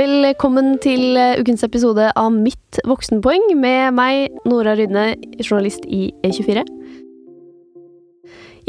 [0.00, 5.10] Velkommen til eh, ukens episode av Mitt voksenpoeng med meg, Nora Rydne,
[5.42, 6.62] journalist i E24.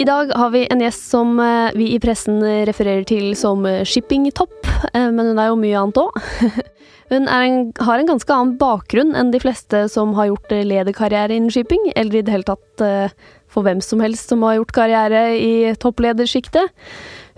[0.02, 3.86] I dag har vi en gjest som eh, vi i pressen refererer til som eh,
[3.88, 4.68] shippingtopp,
[4.98, 6.20] men hun er jo mye annet òg.
[7.12, 11.52] Hun en, har en ganske annen bakgrunn enn de fleste som har gjort lederkarriere innen
[11.52, 12.84] shipping, eller i det hele tatt
[13.52, 16.72] for hvem som helst som har gjort karriere i toppledersjiktet.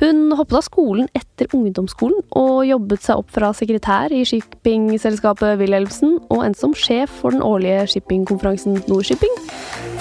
[0.02, 6.18] Hun hoppet av skolen etter ungdomsskolen og jobbet seg opp fra sekretær i shippingselskapet Wilhelmsen
[6.34, 9.38] og endte som sjef for den årlige shippingkonferansen Nordshipping,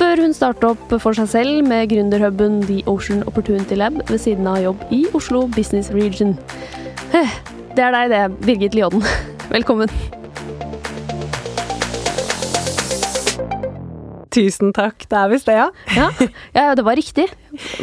[0.00, 4.48] før hun startet opp for seg selv med gründerhuben The Ocean Opportunity Lab ved siden
[4.48, 6.38] av jobb i Oslo Business Region.
[7.12, 9.04] Det er deg, det, Birgit Lioden.
[9.56, 10.20] Velkommen.
[14.32, 15.04] Tusen takk.
[15.10, 15.68] Det er visst det, ja.
[15.96, 16.08] ja.
[16.56, 16.66] ja.
[16.78, 17.26] det var riktig.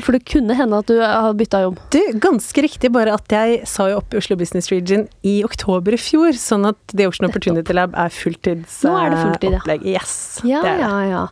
[0.01, 1.79] For det kunne hende at du hadde bytta jobb.
[1.93, 5.93] Du, ganske riktig, bare at jeg sa jo opp i Oslo Business Region i oktober
[5.93, 9.13] i fjor, sånn at The Ocean Opportunity Lab er fulltidsopplegg.
[9.13, 9.97] Det fulltid, ja.
[9.97, 10.15] Yes.
[10.43, 10.87] Ja, det er det.
[10.87, 11.25] ja, ja.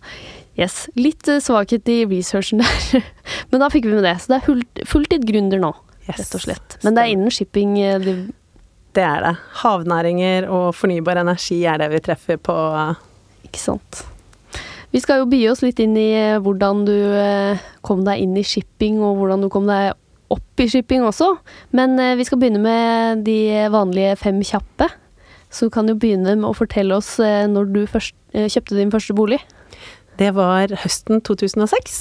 [0.58, 0.78] Yes.
[0.98, 3.08] Litt uh, svakhet i researchen der.
[3.52, 4.18] Men da fikk vi med det.
[4.22, 5.74] Så det er fulltid gründer nå,
[6.08, 6.18] yes.
[6.18, 6.78] rett og slett.
[6.86, 8.18] Men det er innen shipping uh, det...
[8.98, 9.34] det er det.
[9.64, 12.58] Havnæringer og fornybar energi er det vi treffer på.
[13.46, 14.06] Ikke sant.
[14.98, 18.32] Vi skal jo by oss litt inn i eh, hvordan du eh, kom deg inn
[18.34, 19.92] i shipping, og hvordan du kom deg
[20.34, 21.36] opp i shipping også.
[21.78, 24.88] Men eh, vi skal begynne med de vanlige fem kjappe.
[25.54, 29.14] Så du kan jo begynne med å fortelle oss når du først, kjøpte din første
[29.16, 29.38] bolig.
[30.18, 32.00] Det var høsten 2006.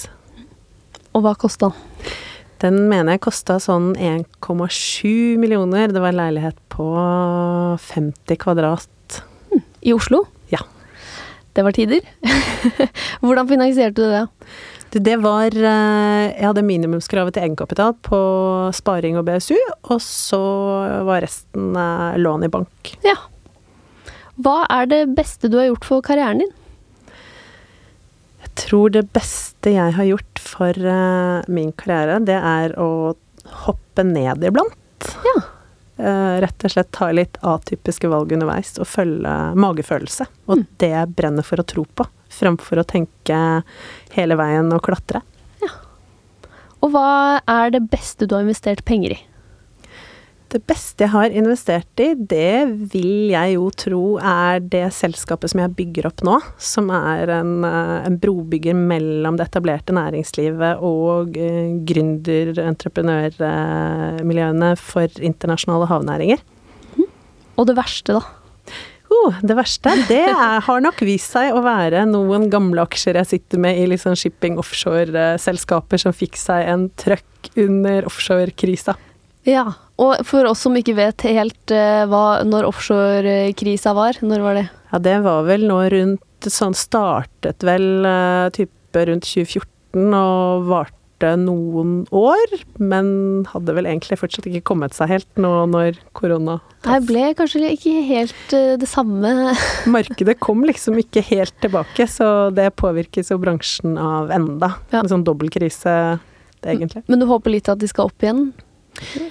[1.12, 2.16] Og hva kosta den?
[2.64, 5.92] Den mener jeg kosta sånn 1,7 millioner.
[5.92, 6.88] Det var en leilighet på
[7.92, 9.20] 50 kvadrat.
[9.52, 10.24] Hm, I Oslo?
[11.56, 12.04] Det var tider.
[13.24, 14.24] Hvordan finansierte du det?
[14.96, 18.18] Det var eh, Jeg hadde minimumskravet til egenkapital på
[18.76, 19.56] sparing og BSU,
[19.88, 20.40] og så
[21.08, 22.92] var resten eh, lån i bank.
[23.04, 23.16] Ja.
[24.36, 26.54] Hva er det beste du har gjort for karrieren din?
[28.44, 33.16] Jeg tror det beste jeg har gjort for eh, min karriere, det er å
[33.64, 35.12] hoppe ned iblant.
[35.24, 35.38] Ja.
[35.96, 40.26] Uh, rett og slett ta litt atypiske valg underveis og følge magefølelse.
[40.50, 40.66] Og mm.
[40.82, 42.04] det jeg brenner for å tro på,
[42.36, 43.38] fremfor å tenke
[44.16, 45.22] hele veien og klatre.
[45.64, 45.72] Ja.
[46.84, 47.08] Og hva
[47.48, 49.20] er det beste du har investert penger i?
[50.46, 55.58] Det beste jeg har investert i, det vil jeg jo tro er det selskapet som
[55.64, 56.40] jeg bygger opp nå.
[56.62, 65.86] Som er en, eh, en brobygger mellom det etablerte næringslivet og uh, gründer-entreprenørmiljøene for internasjonale
[65.90, 66.38] havnæringer.
[66.94, 67.10] Mm.
[67.58, 68.24] Og det verste, da?
[69.16, 73.30] Oh, det verste, det er, har nok vist seg å være noen gamle aksjer jeg
[73.30, 78.96] sitter med i liksom shipping offshore-selskaper som fikk seg en trøkk under offshore-krisa.
[79.46, 79.70] Ja,
[80.02, 84.66] og for oss som ikke vet helt uh, hva, når offshorekrisa var, når var det?
[84.90, 91.32] Ja, det var vel nå rundt Sånn startet vel uh, type rundt 2014 og varte
[91.40, 93.08] noen år, men
[93.50, 97.94] hadde vel egentlig fortsatt ikke kommet seg helt nå når korona Nei, ble kanskje ikke
[98.06, 99.32] helt det samme
[99.96, 104.74] Markedet kom liksom ikke helt tilbake, så det påvirkes jo bransjen av enda.
[104.92, 105.00] Ja.
[105.00, 105.96] En sånn dobbeltkrise,
[106.62, 107.06] egentlig.
[107.08, 108.50] Men du håper litt at de skal opp igjen?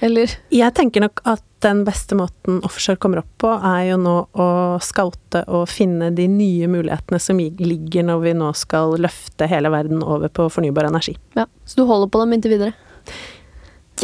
[0.04, 0.32] Eller?
[0.54, 4.48] Jeg tenker nok at den beste måten offshore kommer opp på, er jo nå å
[4.84, 10.04] skaute og finne de nye mulighetene som ligger når vi nå skal løfte hele verden
[10.04, 11.16] over på fornybar energi.
[11.38, 12.72] Ja, Så du holder på dem inntil videre?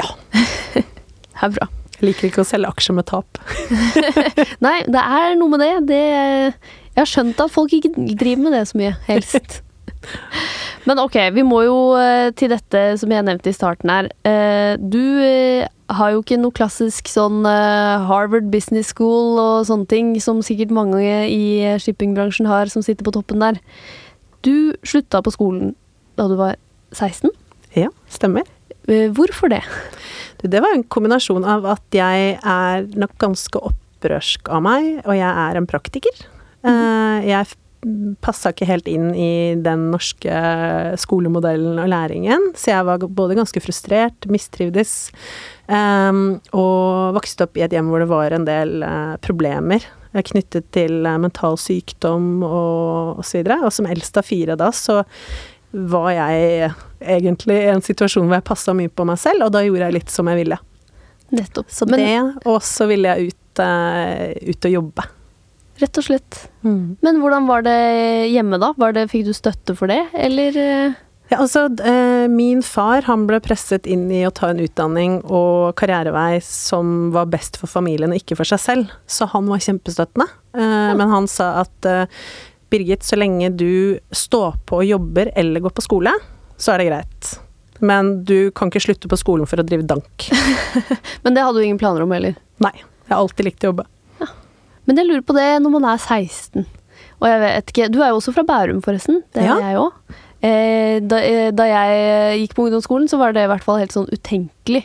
[0.01, 0.09] Ja.
[0.75, 0.85] det
[1.43, 1.69] er bra.
[1.99, 3.39] Jeg liker ikke å selge aksjer med tap.
[4.65, 5.75] Nei, det er noe med det.
[5.93, 6.01] det.
[6.97, 9.61] Jeg har skjønt at folk ikke driver med det så mye, helst.
[10.89, 14.09] Men ok, vi må jo eh, til dette som jeg nevnte i starten her.
[14.27, 20.15] Eh, du eh, har jo ikke noe klassisk sånn Harvard Business School og sånne ting
[20.25, 23.61] som sikkert mange i shippingbransjen har, som sitter på toppen der.
[24.43, 25.75] Du slutta på skolen
[26.17, 26.57] da du var
[26.97, 27.29] 16?
[27.77, 28.49] Ja, stemmer.
[28.89, 29.61] Hvorfor det?
[30.43, 35.29] Det var en kombinasjon av at jeg er nok ganske opprørsk av meg, og jeg
[35.29, 36.25] er en praktiker.
[36.65, 37.29] Mm.
[37.29, 37.53] Jeg
[38.23, 40.43] passa ikke helt inn i den norske
[41.03, 45.11] skolemodellen og læringen, så jeg var både ganske frustrert, mistrivdes,
[45.67, 49.83] um, og vokste opp i et hjem hvor det var en del uh, problemer
[50.13, 53.41] knyttet til uh, mental sykdom og osv.
[53.43, 55.01] Og, og som eldst av fire da, så
[55.73, 56.69] var jeg
[57.01, 59.97] egentlig i en situasjon hvor jeg passa mye på meg selv, og da gjorde jeg
[59.97, 60.61] litt som jeg ville.
[61.33, 61.73] Nettopp.
[61.73, 62.13] Så det,
[62.45, 65.09] og så ville jeg ut, uh, ut og jobbe.
[65.83, 66.43] Rett og slett.
[66.63, 66.99] Mm.
[67.03, 67.79] Men hvordan var det
[68.31, 68.73] hjemme, da?
[68.95, 70.59] Det, fikk du støtte for det, eller?
[71.33, 75.73] Ja, altså, eh, min far han ble presset inn i å ta en utdanning og
[75.81, 80.29] karrierevei som var best for familien og ikke for seg selv, så han var kjempestøttende.
[80.53, 80.93] Ja.
[80.93, 82.05] men han sa at eh,
[82.73, 86.13] Birgit, så lenge du står på og jobber eller går på skole,
[86.57, 87.33] så er det greit.
[87.85, 90.29] Men du kan ikke slutte på skolen for å drive dank.
[91.25, 92.37] Men det hadde du ingen planer om heller?
[92.63, 92.73] Nei.
[92.79, 93.85] Jeg har alltid likt å jobbe.
[94.87, 96.67] Men jeg lurer på det når man er 16.
[97.23, 99.23] Og jeg vet ikke Du er jo også fra Bærum, forresten.
[99.33, 99.59] Det er Ja.
[99.61, 99.93] jeg òg.
[100.43, 103.93] Eh, da, eh, da jeg gikk på ungdomsskolen, så var det i hvert fall helt
[103.95, 104.85] sånn utenkelig.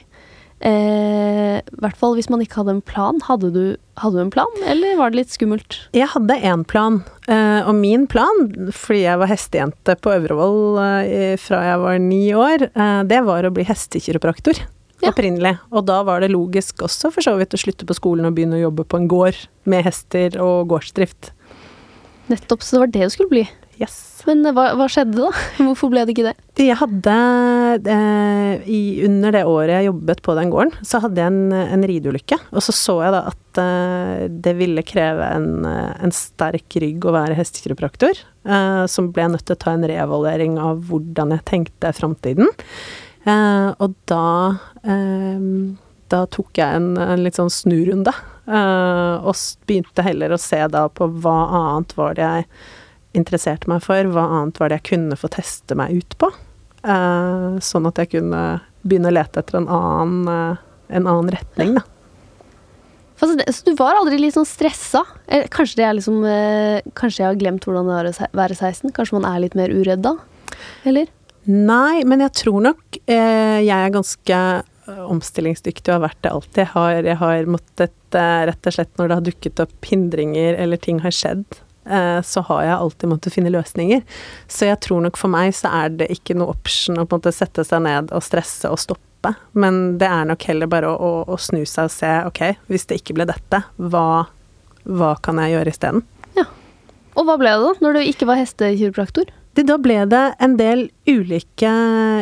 [0.61, 3.19] Eh, I hvert fall hvis man ikke hadde en plan.
[3.27, 5.77] Hadde du, hadde du en plan, eller var det litt skummelt?
[5.93, 11.35] Jeg hadde én plan, eh, og min plan, fordi jeg var hestejente på Øvrevoll eh,
[11.41, 14.61] fra jeg var ni år, eh, det var å bli hestekiropraktor.
[15.03, 15.11] Ja.
[15.11, 15.57] Opprinnelig.
[15.69, 18.57] Og da var det logisk også for så vidt å slutte på skolen og begynne
[18.57, 21.31] å jobbe på en gård med hester og gårdsdrift.
[22.31, 23.45] Nettopp, så det var det du skulle bli.
[23.77, 24.23] Yes.
[24.25, 25.29] Men eh, hva, hva skjedde da?
[25.67, 26.35] Hvorfor ble det ikke det?
[26.65, 27.13] Jeg hadde
[27.93, 31.85] eh, i, Under det året jeg jobbet på den gården, så hadde jeg en, en
[31.91, 32.39] rideulykke.
[32.51, 37.05] Og så så jeg da at eh, det ville kreve en, eh, en sterk rygg
[37.05, 38.23] å være hestekiropraktor.
[38.47, 42.49] Eh, som ble nødt til å ta en reevaluering av hvordan jeg tenkte framtiden.
[43.27, 44.55] Eh, og da
[44.87, 45.47] eh,
[46.07, 48.13] Da tok jeg en, en litt sånn snurunde.
[48.47, 49.35] eh, og
[49.67, 52.47] begynte heller å se da på hva annet var det jeg
[53.17, 56.29] interesserte meg for, hva annet var det jeg kunne få teste meg ut på.
[57.65, 58.41] Sånn at jeg kunne
[58.85, 60.59] begynne å lete etter en annen,
[60.93, 61.81] en annen retning, da.
[63.17, 65.01] Så du var aldri litt sånn stressa?
[65.49, 66.21] Kanskje liksom
[66.93, 68.93] Kanskje jeg har glemt hvordan det er å være 16?
[68.93, 70.13] Kanskje man er litt mer uredd da?
[70.85, 71.09] Eller?
[71.47, 76.33] Nei, men jeg tror nok eh, jeg er ganske eh, omstillingsdyktig og har vært det
[76.33, 76.59] alltid.
[76.65, 80.59] Jeg har, jeg har måttet eh, rett og slett når det har dukket opp hindringer
[80.59, 81.45] eller ting har skjedd,
[81.87, 84.03] eh, så har jeg alltid måttet finne løsninger.
[84.51, 87.23] Så jeg tror nok for meg så er det ikke noe option å på en
[87.23, 89.31] måte sette seg ned og stresse og stoppe.
[89.55, 92.89] Men det er nok heller bare å, å, å snu seg og se ok, hvis
[92.91, 94.27] det ikke ble dette, hva,
[94.83, 96.03] hva kan jeg gjøre isteden?
[97.17, 99.31] Og hva ble det da, når du ikke var hestekiropraktor?
[99.57, 101.71] Da ble det en del ulike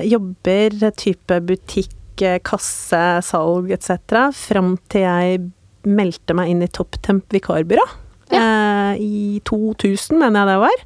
[0.08, 5.42] jobber, type butikk, eh, kasse, salg etc., fram til jeg
[5.86, 7.84] meldte meg inn i Topptemp vikarbyrå.
[8.32, 10.86] Eh, I 2000, mener jeg det var.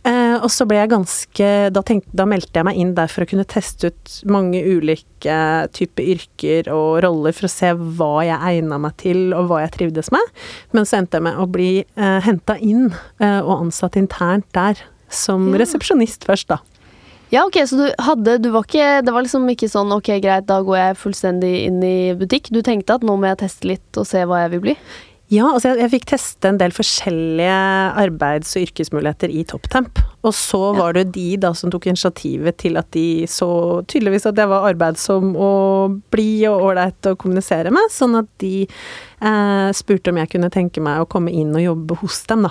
[0.00, 3.26] Eh, og så ble jeg ganske da, tenkte, da meldte jeg meg inn der for
[3.26, 5.36] å kunne teste ut mange ulike
[5.76, 9.74] typer yrker og roller for å se hva jeg egna meg til og hva jeg
[9.74, 10.32] trivdes med.
[10.72, 12.88] Men så endte jeg med å bli eh, henta inn
[13.20, 14.80] eh, og ansatt internt der.
[15.10, 15.58] Som Ja.
[15.64, 16.60] resepsjonist først, da.
[17.30, 20.46] Ja, ok, så du hadde du var ikke, Det var liksom ikke sånn ok, greit,
[20.46, 22.50] da går jeg fullstendig inn i butikk.
[22.50, 24.76] Du tenkte at nå må jeg teste litt og se hva jeg vil bli?
[25.30, 27.58] Ja, altså jeg, jeg fikk teste en del forskjellige
[28.02, 30.00] arbeids- og yrkesmuligheter i Topptemp.
[30.26, 33.46] Og så var det de da som tok initiativet til at de så
[33.86, 38.66] tydeligvis at jeg var arbeidsom og blid og ålreit å kommunisere med, sånn at de
[38.66, 42.42] eh, spurte om jeg kunne tenke meg å komme inn og jobbe hos dem,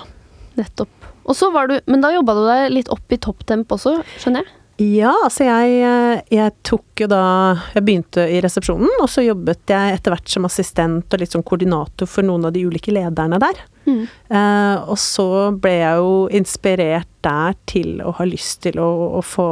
[0.56, 0.99] Nettopp.
[1.24, 4.44] Og så var du, Men da jobba du deg litt opp i topptemp også, skjønner
[4.44, 4.56] jeg?
[4.80, 7.24] Ja, altså jeg, eh, jeg tok jo da
[7.74, 11.44] Jeg begynte i resepsjonen, og så jobbet jeg etter hvert som assistent og litt sånn
[11.44, 13.60] koordinator for noen av de ulike lederne der.
[13.84, 14.06] Mm.
[14.08, 18.88] Eh, og så ble jeg jo inspirert der til å ha lyst til å,
[19.18, 19.50] å få,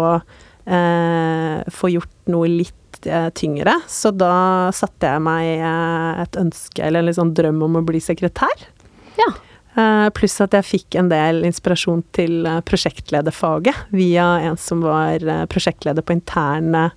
[0.64, 3.82] eh, få gjort noe litt eh, tyngre.
[3.85, 7.85] Så da satte jeg meg eh, et ønske, eller en litt sånn drøm om å
[7.85, 8.64] bli sekretær.
[9.21, 9.28] Ja.
[9.78, 15.23] Eh, pluss at jeg fikk en del inspirasjon til eh, prosjektlederfaget via en som var
[15.23, 16.88] eh, prosjektleder på interne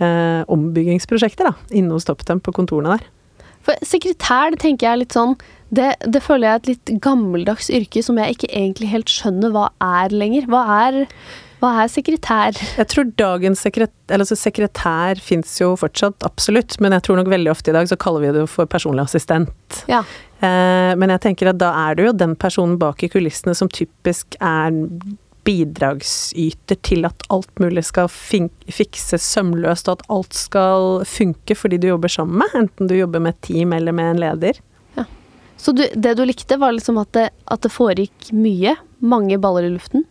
[0.00, 3.10] eh, ombyggingsprosjekter da, inne hos ToppTemp på kontorene der.
[3.66, 5.34] For sekretær, det tenker jeg litt sånn
[5.74, 9.50] det, det føler jeg er et litt gammeldags yrke som jeg ikke egentlig helt skjønner
[9.52, 10.46] hva er lenger.
[10.52, 11.00] Hva er,
[11.60, 12.56] hva er sekretær?
[12.76, 17.30] Jeg tror dagens sekretær eller altså sekretær fins jo fortsatt, absolutt, men jeg tror nok
[17.32, 19.80] veldig ofte i dag så kaller vi det for personlig assistent.
[19.90, 20.04] Ja.
[20.44, 23.72] Eh, men jeg tenker at da er det jo den personen bak i kulissene som
[23.72, 24.76] typisk er
[25.46, 31.90] bidragsyter til at alt mulig skal fikses sømløst, og at alt skal funke fordi du
[31.92, 34.62] jobber sammen med, enten du jobber med et team eller med en leder.
[35.56, 38.76] Så du, det du likte, var liksom at det, at det foregikk mye?
[39.04, 40.06] Mange baller i luften?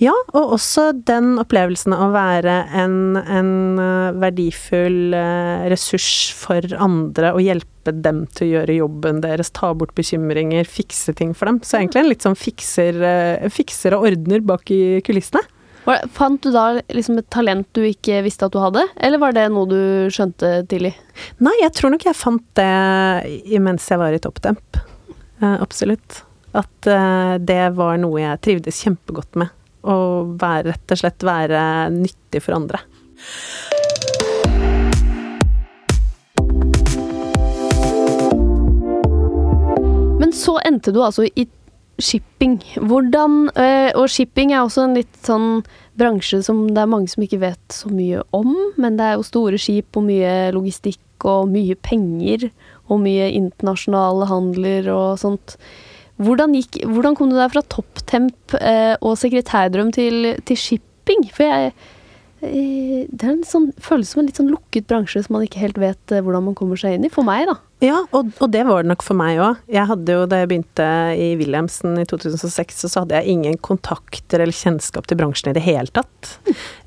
[0.00, 6.64] Ja, og også den opplevelsen av å være en, en eh, verdifull eh, ressurs for
[6.80, 11.50] andre og hjelpe dem til å gjøre jobben deres, ta bort bekymringer, fikse ting for
[11.50, 11.60] dem.
[11.60, 15.44] Så egentlig en litt sånn fikser, eh, fikser og ordner bak i kulissene.
[15.82, 19.34] Det, fant du da liksom et talent du ikke visste at du hadde, eller var
[19.36, 19.80] det noe du
[20.14, 20.94] skjønte tidlig?
[21.42, 24.78] Nei, jeg tror nok jeg fant det mens jeg var i Topptemp.
[25.42, 26.22] Eh, absolutt.
[26.52, 29.52] At uh, det var noe jeg trivdes kjempegodt med.
[29.82, 29.96] Å
[30.38, 31.62] rett og slett være
[31.94, 32.82] nyttig for andre.
[40.22, 41.48] Men så endte du altså i
[42.02, 42.60] shipping.
[42.76, 45.62] Hvordan øh, Og shipping er også en litt sånn
[45.98, 49.26] bransje som det er mange som ikke vet så mye om, men det er jo
[49.28, 52.48] store skip og mye logistikk og mye penger
[52.88, 55.56] og mye internasjonale handler og sånt.
[56.20, 61.24] Hvordan, gikk, hvordan kom du deg fra topptemp eh, og sekretærdrøm til, til shipping?
[61.32, 61.72] For jeg
[62.42, 65.78] Det er en sånn, føles som en litt sånn lukket bransje som man ikke helt
[65.78, 67.10] vet eh, hvordan man kommer seg inn i.
[67.12, 67.54] For meg, da.
[67.82, 69.60] Ja, og, og, det var det nok for meg òg.
[69.70, 70.86] Jeg hadde jo, Da jeg begynte
[71.18, 75.64] i Wilhelmsen i 2006, så hadde jeg ingen kontakter eller kjennskap til bransjen i det
[75.66, 76.36] hele tatt.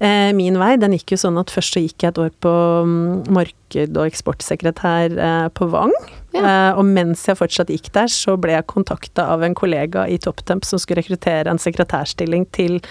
[0.06, 2.52] Eh, min vei den gikk jo sånn at først så gikk jeg et år på
[2.84, 5.94] um, marked- og eksportsekretær eh, på Vang.
[6.36, 6.42] Ja.
[6.42, 10.20] Eh, og mens jeg fortsatt gikk der, så ble jeg kontakta av en kollega i
[10.22, 12.82] Topptemp som skulle rekruttere en sekretærstilling til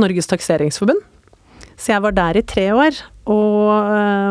[0.00, 1.04] Norges takseringsforbund.
[1.76, 3.72] Så jeg var der i tre år, og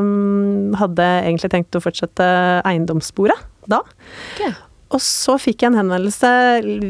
[0.01, 2.29] um, hadde egentlig tenkt å fortsette
[2.65, 3.81] eiendomssporet da.
[4.35, 4.53] Okay.
[4.93, 6.29] Og så fikk jeg en henvendelse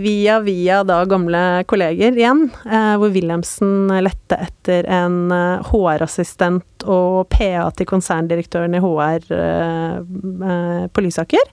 [0.04, 5.32] via via da gamle kolleger igjen, eh, hvor Wilhelmsen lette etter en
[5.66, 11.48] HR-assistent eh, og PA til konserndirektøren i HR eh, eh, på Lysaker.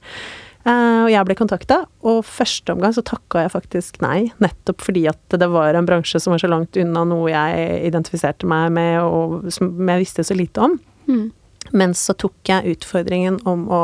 [0.62, 4.31] Uh, og jeg ble kontakta, og første omgang så takka jeg faktisk nei.
[4.42, 8.47] Nettopp fordi at det var en bransje som var så langt unna noe jeg identifiserte
[8.50, 10.76] meg med, og som jeg visste så lite om.
[11.11, 11.31] Mm.
[11.75, 13.83] Men så tok jeg utfordringen om å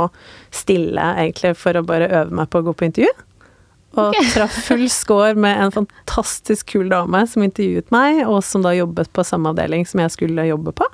[0.55, 3.11] stille, egentlig, for å bare øve meg på å gå på intervju.
[3.97, 4.31] Og okay.
[4.35, 9.11] traff full score med en fantastisk kul dame som intervjuet meg, og som da jobbet
[9.17, 10.87] på samme avdeling som jeg skulle jobbe på.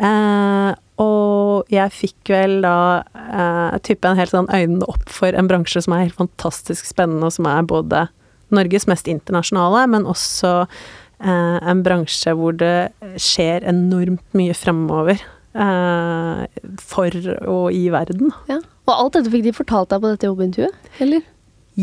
[0.00, 5.48] Uh, og jeg fikk vel da eh, type en helt sånn øynene opp for en
[5.50, 8.06] bransje som er helt fantastisk spennende, og som er både
[8.54, 12.90] Norges mest internasjonale, men også eh, en bransje hvor det
[13.20, 15.22] skjer enormt mye fremover.
[15.50, 16.42] Eh,
[16.78, 17.16] for
[17.50, 18.30] og i verden.
[18.46, 18.60] Ja.
[18.86, 21.24] Og alt dette fikk de fortalt deg på dette jobbintervjuet, eller?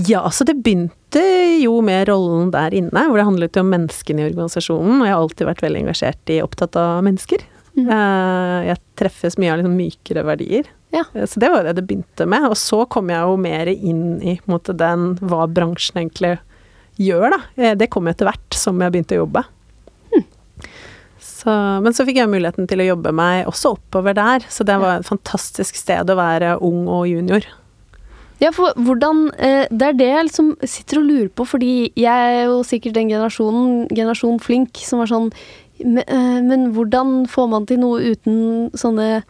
[0.08, 1.24] Ja, så det begynte
[1.58, 5.00] jo med rollen der inne, hvor det handlet jo om menneskene i organisasjonen.
[5.02, 7.46] Og jeg har alltid vært veldig engasjert i opptatt av mennesker.
[7.78, 7.92] Mm.
[8.66, 10.72] Jeg treffes mye av liksom mykere verdier.
[10.90, 11.04] Ja.
[11.14, 12.48] Eh, så det var det det begynte med.
[12.50, 16.38] Og så kom jeg jo mer inn i måte, den hva bransjen egentlig
[16.98, 17.42] gjør, da.
[17.56, 19.44] Eh, det kom etter hvert som jeg begynte å jobbe.
[20.16, 20.26] Mm.
[21.20, 21.54] Så,
[21.84, 25.00] men så fikk jeg muligheten til å jobbe meg også oppover der, så det var
[25.00, 27.46] et fantastisk sted å være ung og junior.
[28.38, 32.44] Ja, for hvordan Det er det jeg liksom sitter og lurer på, fordi jeg er
[32.46, 35.32] jo sikkert den generasjonen, generasjon flink, som var sånn
[35.86, 39.22] men, hvordan får man til noe uten sånne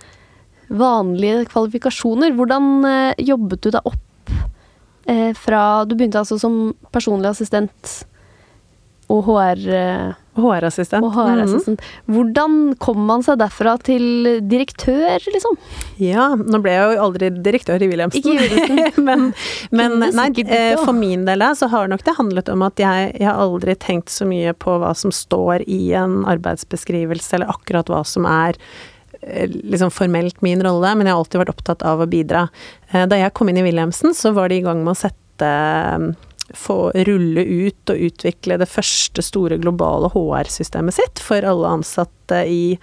[0.68, 2.36] vanlige kvalifikasjoner?
[2.36, 4.32] Hvordan eh, jobbet du deg opp
[5.08, 7.98] eh, fra Du begynte altså som personlig assistent
[9.12, 9.68] og HR...
[10.38, 11.02] HR-assistent.
[11.16, 11.82] HR-assistent.
[11.82, 12.14] Mm.
[12.14, 15.56] Hvordan kom man seg derfra til direktør, liksom?
[15.98, 18.22] Ja, nå ble jeg jo aldri direktør i Williamsen.
[18.22, 19.32] Ikke i men,
[19.74, 20.28] men nei,
[20.84, 24.14] for min del så har nok det handlet om at jeg, jeg har aldri tenkt
[24.14, 28.62] så mye på hva som står i en arbeidsbeskrivelse, eller akkurat hva som er
[29.28, 32.46] liksom formelt min rolle, men jeg har alltid vært opptatt av å bidra.
[32.94, 35.52] Da jeg kom inn i Williamsen, så var de i gang med å sette
[36.56, 42.78] få rulle ut og utvikle det første store globale HR-systemet sitt for alle ansatte i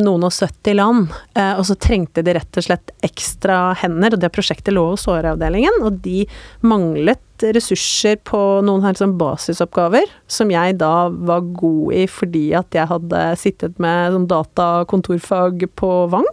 [0.00, 1.12] noen og 70 land.
[1.38, 5.06] Eh, og så trengte de rett og slett ekstra hender, og det prosjektet lå hos
[5.10, 5.82] HR-avdelingen.
[5.86, 6.24] Og de
[6.66, 7.20] manglet
[7.54, 12.90] ressurser på noen her sånn basisoppgaver, som jeg da var god i fordi at jeg
[12.90, 16.30] hadde sittet med sånn datakontorfag på Vang.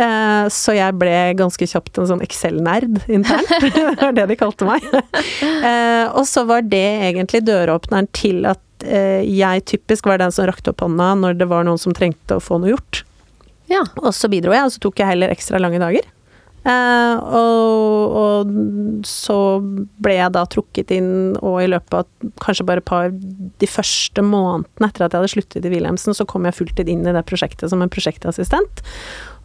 [0.00, 3.50] Eh, så jeg ble ganske kjapt en sånn Excel-nerd internt.
[3.76, 4.86] det var det de kalte meg.
[5.60, 10.46] Eh, og så var det egentlig døråpneren til at eh, jeg typisk var den som
[10.48, 13.02] rakte opp hånda når det var noen som trengte å få noe gjort.
[13.68, 13.82] Ja.
[14.00, 16.08] Og så bidro jeg, og så tok jeg heller ekstra lange dager.
[16.60, 18.50] Uh, og, og,
[19.08, 19.36] så
[20.04, 24.90] ble jeg da trukket inn, og i løpet av kanskje bare par de første månedene
[24.90, 27.72] etter at jeg hadde sluttet i Wilhelmsen, så kom jeg fulltid inn i det prosjektet
[27.72, 28.84] som en prosjektassistent.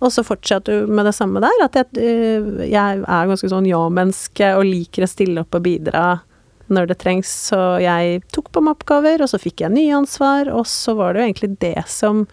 [0.03, 3.69] Og så fortsatte du med det samme der, at jeg, uh, jeg er ganske sånn
[3.69, 6.07] ja-menneske og liker å stille opp og bidra
[6.67, 7.31] når det trengs.
[7.51, 11.13] Så jeg tok på meg oppgaver, og så fikk jeg nye ansvar, og så var
[11.13, 12.25] det jo egentlig det som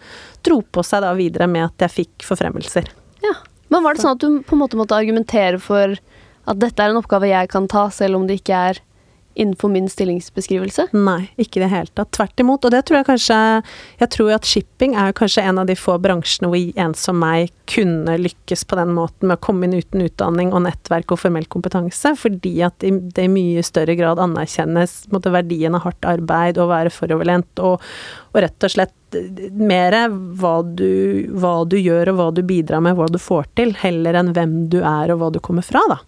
[0.43, 2.91] dro på seg da videre med at jeg fikk forfremmelser.
[3.23, 3.37] Ja.
[3.73, 6.91] Men var det sånn at du på en måte måtte argumentere for at dette er
[6.91, 8.81] en oppgave jeg kan ta, selv om det ikke er
[9.33, 10.87] innenfor min stillingsbeskrivelse.
[10.93, 12.11] Nei, ikke i det hele tatt.
[12.15, 12.65] Tvert imot.
[12.65, 13.39] Og det tror jeg kanskje
[13.99, 17.51] Jeg tror at shipping er kanskje en av de få bransjene hvor en som meg
[17.69, 21.45] kunne lykkes på den måten med å komme inn uten utdanning og nettverk og formell
[21.51, 26.69] kompetanse, fordi at det i mye større grad anerkjennes måtte, verdien av hardt arbeid og
[26.73, 27.81] være foroverlent og,
[28.33, 29.17] og rett og slett
[29.53, 34.17] mer hva hva du gjør og hva du bidrar med, hva du får til, heller
[34.19, 36.01] enn hvem du er og hva du kommer fra, da.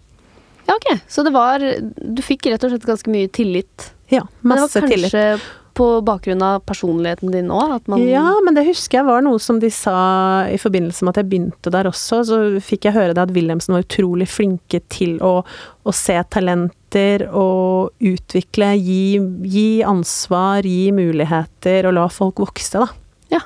[0.66, 0.98] Ja, ok.
[1.08, 1.62] Så det var
[1.96, 3.92] Du fikk rett og slett ganske mye tillit?
[4.12, 4.42] Ja, masse tillit.
[4.42, 5.54] Men det var kanskje tillit.
[5.76, 7.74] på bakgrunn av personligheten din òg?
[8.00, 11.28] Ja, men det husker jeg var noe som de sa i forbindelse med at jeg
[11.30, 12.22] begynte der også.
[12.24, 15.42] Så fikk jeg høre det at Wilhelmsen var utrolig flinke til å,
[15.84, 19.18] å se talenter og utvikle, gi,
[19.52, 22.88] gi, ansvar, gi muligheter og la folk vokse, da.
[23.36, 23.42] Ja.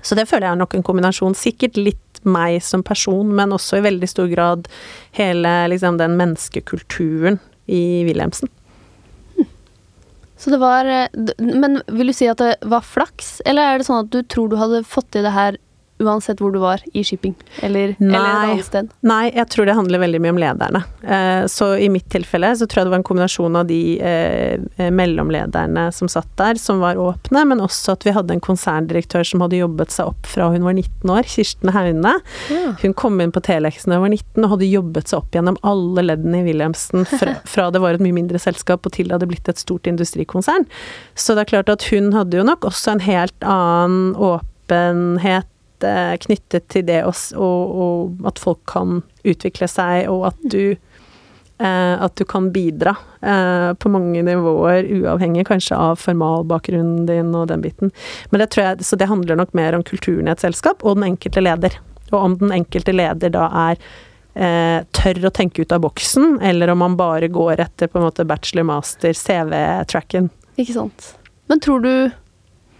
[0.00, 1.36] Så det føler jeg er nok en kombinasjon.
[1.36, 4.68] Sikkert litt meg som person, men også i veldig stor grad
[5.16, 8.50] hele liksom, den menneskekulturen i Wilhelmsen.
[10.36, 10.84] Så det var
[11.38, 14.50] Men vil du si at det var flaks, eller er det sånn at du tror
[14.50, 15.56] du hadde fått til det her
[16.02, 18.08] uansett hvor du var i shipping, eller, Nei.
[18.08, 18.88] eller et annet sted?
[19.06, 20.80] Nei, jeg tror det handler veldig mye om lederne.
[21.06, 24.88] Eh, så i mitt tilfelle så tror jeg det var en kombinasjon av de eh,
[24.90, 29.44] mellomlederne som satt der, som var åpne, men også at vi hadde en konserndirektør som
[29.44, 32.16] hadde jobbet seg opp fra hun var 19 år, Kirsten Haune.
[32.50, 32.74] Ja.
[32.82, 35.58] Hun kom inn på Telex da hun var 19 og hadde jobbet seg opp gjennom
[35.62, 39.18] alle leddene i Wilhelmsen fra, fra det var et mye mindre selskap og til det
[39.18, 40.66] hadde blitt et stort industrikonsern.
[41.14, 45.50] Så det er klart at hun hadde jo nok også en helt annen åpenhet
[45.84, 50.76] Eh, knyttet til det og, og, at folk kan utvikle seg, og at du
[51.58, 57.48] eh, at du kan bidra eh, på mange nivåer, uavhengig kanskje av formalbakgrunnen din og
[57.52, 57.92] den biten.
[58.30, 60.98] Men det tror jeg, Så det handler nok mer om kulturen i et selskap og
[60.98, 61.78] den enkelte leder.
[62.12, 63.80] Og om den enkelte leder da er
[64.34, 68.08] eh, tør å tenke ut av boksen, eller om man bare går etter på en
[68.08, 70.30] måte bachelor, master, CV-tracken.
[70.56, 71.14] Ikke sant.
[71.50, 71.94] Men tror du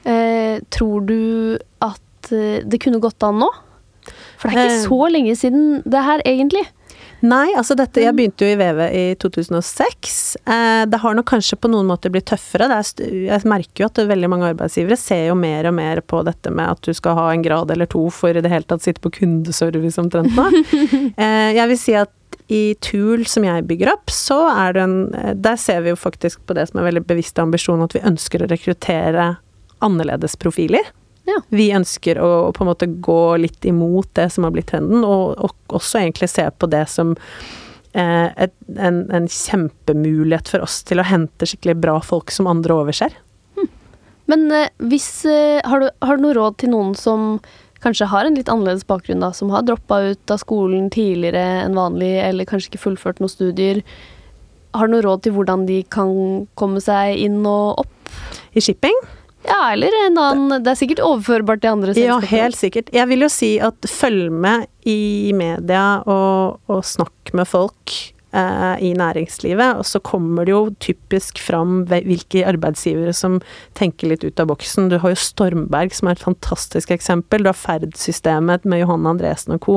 [0.08, 2.00] eh, Tror du at
[2.32, 3.50] Eh, det kunne gått an nå?
[4.38, 4.88] For det er ikke eh.
[4.88, 6.64] så lenge siden det her, egentlig.
[7.24, 10.16] Nei, altså dette Jeg begynte jo i VV i 2006.
[10.44, 12.68] Eh, det har nok kanskje på noen måter blitt tøffere.
[12.68, 12.90] Er,
[13.30, 16.74] jeg merker jo at veldig mange arbeidsgivere ser jo mer og mer på dette med
[16.74, 19.14] at du skal ha en grad eller to for i det hele tatt sitte på
[19.22, 20.50] kundeservice omtrent nå.
[21.58, 22.12] jeg vil si at
[22.52, 24.96] i Tool, som jeg bygger opp, så er det en
[25.40, 28.44] Der ser vi jo faktisk på det som er veldig bevisste ambisjon, at vi ønsker
[28.44, 29.30] å rekruttere
[29.84, 30.92] annerledes profiler.
[31.24, 31.40] Ja.
[31.48, 35.04] Vi ønsker å, å, på en måte gå litt imot det som har blitt trenden,
[35.08, 37.14] og, og også egentlig se på det som
[37.96, 42.76] eh, et, en, en, kjempemulighet for oss til å hente skikkelig bra folk som andre
[42.76, 43.16] overser.
[43.56, 43.70] Hm.
[44.32, 47.38] Men eh, hvis eh, har, du, har, du, noe råd til noen som
[47.84, 51.76] kanskje har en litt annerledes bakgrunn, da, som har droppa ut av skolen tidligere enn
[51.76, 53.80] vanlig, eller kanskje ikke fullført noen studier?
[54.76, 56.14] Har du noe råd til hvordan de kan
[56.58, 57.92] komme seg inn og opp?
[58.54, 58.96] I shipping?
[59.44, 62.24] Ja, eller en annen Det er sikkert overførbart til andre selskaper.
[62.24, 62.90] Ja, helt sikkert.
[62.94, 67.92] Jeg vil jo si at følg med i media og, og snakk med folk
[68.34, 69.78] eh, i næringslivet.
[69.80, 73.40] Og så kommer det jo typisk fram hvilke arbeidsgivere som
[73.78, 74.90] tenker litt ut av boksen.
[74.90, 77.44] Du har jo Stormberg som er et fantastisk eksempel.
[77.44, 79.76] Du har Ferd-systemet med Johanne Andresen og co.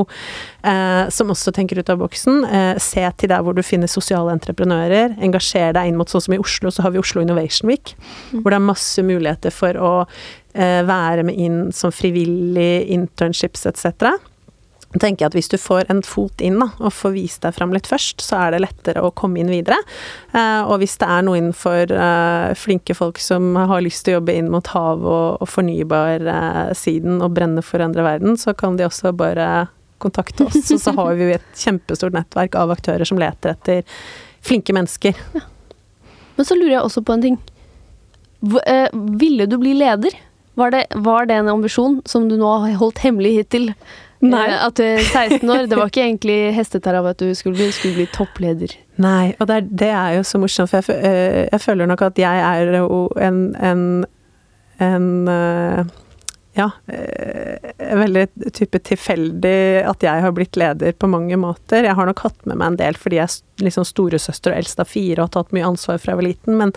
[0.64, 2.44] Eh, som også tenker ut av boksen.
[2.46, 5.18] Eh, se til der hvor du finner sosiale entreprenører.
[5.24, 7.96] Engasjer deg inn mot sånn som i Oslo, så har vi Oslo Innovation Week.
[8.32, 8.42] Mm.
[8.42, 9.94] Hvor det er masse muligheter for å
[10.54, 14.18] eh, være med inn som frivillig, internships etc
[14.96, 17.74] tenker jeg at hvis du får en fot inn da, og får vist deg fram
[17.76, 19.78] litt først, så er det lettere å komme inn videre.
[20.32, 24.20] Eh, og hvis det er noe innenfor eh, flinke folk som har lyst til å
[24.22, 28.56] jobbe inn mot hav og, og fornybar-siden eh, og brenne for å endre verden, så
[28.58, 29.68] kan de også bare
[30.04, 30.72] kontakte oss.
[30.72, 33.84] Og så har vi jo et kjempestort nettverk av aktører som leter etter
[34.46, 35.20] flinke mennesker.
[35.36, 35.46] Ja.
[36.38, 37.38] Men så lurer jeg også på en ting.
[38.46, 40.14] V eh, ville du bli leder?
[40.58, 43.72] Var det, var det en ambisjon som du nå har holdt hemmelig hittil?
[44.26, 44.48] Nei.
[44.50, 47.70] Eh, at du er 16 år, det var ikke egentlig hesteterrav at du skulle bli,
[47.76, 48.74] skulle bli toppleder.
[49.04, 52.08] Nei, og det er, det er, jo så morsomt, for jeg, eh, jeg, føler nok
[52.10, 53.84] at jeg er en, en,
[54.82, 55.94] en eh,
[56.58, 56.72] ja,
[57.78, 58.24] veldig
[58.58, 61.86] type tilfeldig at jeg har blitt leder på mange måter.
[61.86, 64.82] Jeg har nok hatt med meg en del fordi jeg er liksom storesøster og eldst
[64.82, 66.74] av fire og har tatt mye ansvar fra jeg var liten, men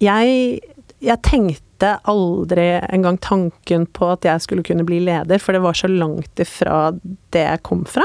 [0.00, 0.62] jeg,
[1.04, 5.62] jeg tenkte tenkte aldri engang tanken på at jeg skulle kunne bli leder, for det
[5.62, 6.92] var så langt ifra
[7.32, 8.04] det jeg kom fra.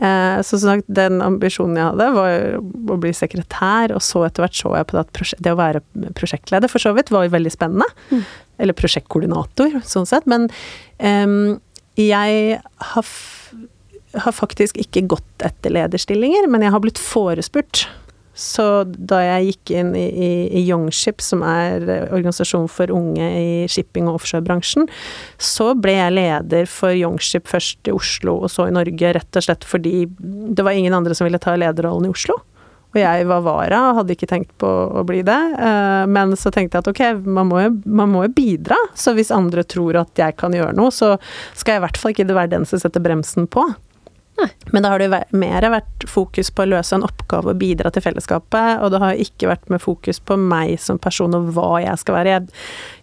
[0.00, 4.44] Eh, så som sagt, den ambisjonen jeg hadde, var å bli sekretær, og så etter
[4.44, 5.82] hvert så jeg på det at det å være
[6.16, 7.88] prosjektleder for så vidt var veldig spennende.
[8.10, 8.24] Mm.
[8.60, 10.26] Eller prosjektkoordinator, sånn sett.
[10.28, 10.48] Men
[10.98, 11.60] um,
[12.00, 12.60] jeg
[12.94, 13.12] har,
[14.24, 17.88] har faktisk ikke gått etter lederstillinger, men jeg har blitt forespurt
[18.40, 23.50] Så da jeg gikk inn i, i, i Youngship, som er organisasjon for unge i
[23.68, 24.88] shipping- og offshorebransjen,
[25.36, 29.44] så ble jeg leder for Youngship først i Oslo og så i Norge, rett og
[29.44, 32.40] slett fordi det var ingen andre som ville ta lederrollen i Oslo.
[32.90, 35.38] Og jeg var vara og hadde ikke tenkt på å bli det.
[35.62, 38.78] Eh, men så tenkte jeg at ok, man må, man må jo bidra.
[38.98, 41.14] Så hvis andre tror at jeg kan gjøre noe, så
[41.54, 43.68] skal jeg i hvert fall ikke være den som setter bremsen på.
[44.38, 44.48] Nei.
[44.72, 47.90] Men da har det jo mer vært fokus på å løse en oppgave og bidra
[47.92, 51.82] til fellesskapet, og det har ikke vært med fokus på meg som person og hva
[51.82, 52.38] jeg skal være.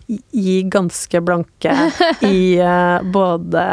[0.08, 1.76] Jeg gir ganske blanke
[2.26, 3.68] i eh, både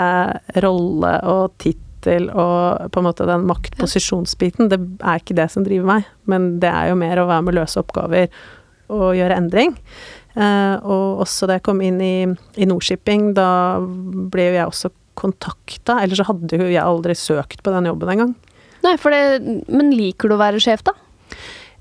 [0.65, 4.69] rolle og tittel og på en måte den maktposisjonsbiten.
[4.73, 7.55] Det er ikke det som driver meg, men det er jo mer å være med
[7.55, 8.29] å løse oppgaver
[8.93, 9.73] og gjøre endring.
[10.35, 12.17] Eh, og også da jeg kom inn i,
[12.59, 13.49] i Nordshipping, da
[13.81, 18.15] ble jo jeg også kontakta, ellers så hadde jo jeg aldri søkt på den jobben
[18.15, 18.35] engang.
[18.85, 19.41] Nei, for det,
[19.73, 20.93] men liker du å være sjef, da?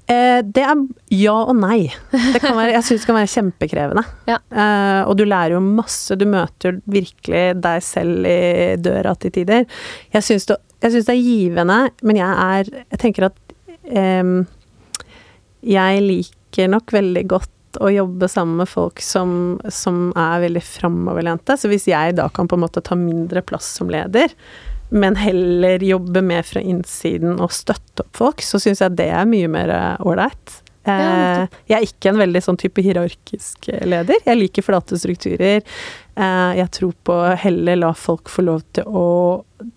[0.04, 0.80] Eh, det er
[1.16, 1.88] ja og nei.
[2.12, 4.04] Det kan være, jeg syns det kan være kjempekrevende.
[4.28, 4.40] Ja.
[4.52, 6.18] Eh, og du lærer jo masse.
[6.20, 9.64] Du møter virkelig deg selv i døra til tider.
[10.16, 13.56] Jeg syns det, det er givende, men jeg er Jeg tenker at
[13.88, 14.36] eh,
[15.64, 21.58] jeg liker nok veldig godt å jobbe sammen med folk som, som er veldig framoverlente.
[21.58, 24.34] Så hvis jeg da kan på en måte ta mindre plass som leder,
[24.94, 29.30] men heller jobbe mer fra innsiden og støtte opp folk, så syns jeg det er
[29.30, 29.74] mye mer
[30.06, 30.60] ålreit.
[30.60, 34.20] Ja, Eh, jeg er ikke en veldig sånn type hierarkisk leder.
[34.26, 35.64] Jeg liker flate strukturer.
[36.16, 39.08] Eh, jeg tror på heller la folk få lov til å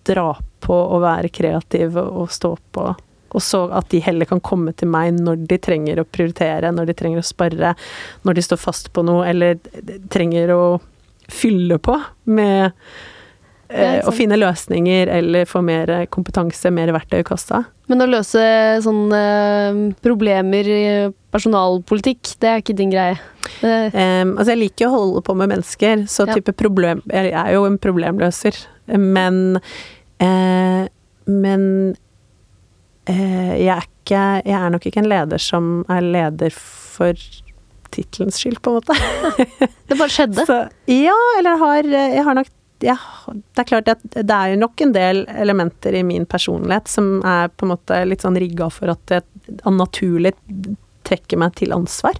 [0.07, 0.33] dra
[0.63, 2.89] på og være kreative og stå på.
[3.35, 6.91] Og så at de heller kan komme til meg når de trenger å prioritere, når
[6.91, 7.73] de trenger å spare,
[8.23, 9.59] når de står fast på noe, eller
[10.13, 10.63] trenger å
[11.27, 11.97] fylle på
[12.31, 12.71] med
[13.69, 17.65] eh, å finne løsninger eller få mer kompetanse, mer verktøy i kassa.
[17.91, 18.41] Men å løse
[18.83, 20.83] sånne eh, problemer i
[21.35, 23.19] personalpolitikk, det er ikke din greie.
[23.61, 26.35] Um, altså jeg liker å holde på med mennesker, så Ja.
[26.35, 28.57] type problem Jeg er jo en problemløser,
[28.97, 29.59] men
[30.19, 30.87] eh,
[31.27, 31.95] Men
[33.07, 37.15] jeg er ikke Jeg er nok ikke en leder som er leder for
[37.91, 38.95] tittelens skyld, på en måte.
[39.87, 40.45] det bare skjedde.
[40.47, 40.59] Så,
[40.91, 42.51] ja, eller har, jeg har nok
[42.85, 42.95] ja,
[43.33, 47.49] Det er klart at det er nok en del elementer i min personlighet som er
[47.49, 50.35] på en måte litt sånn rigga for at jeg naturlig
[51.07, 52.19] trekker meg til ansvar.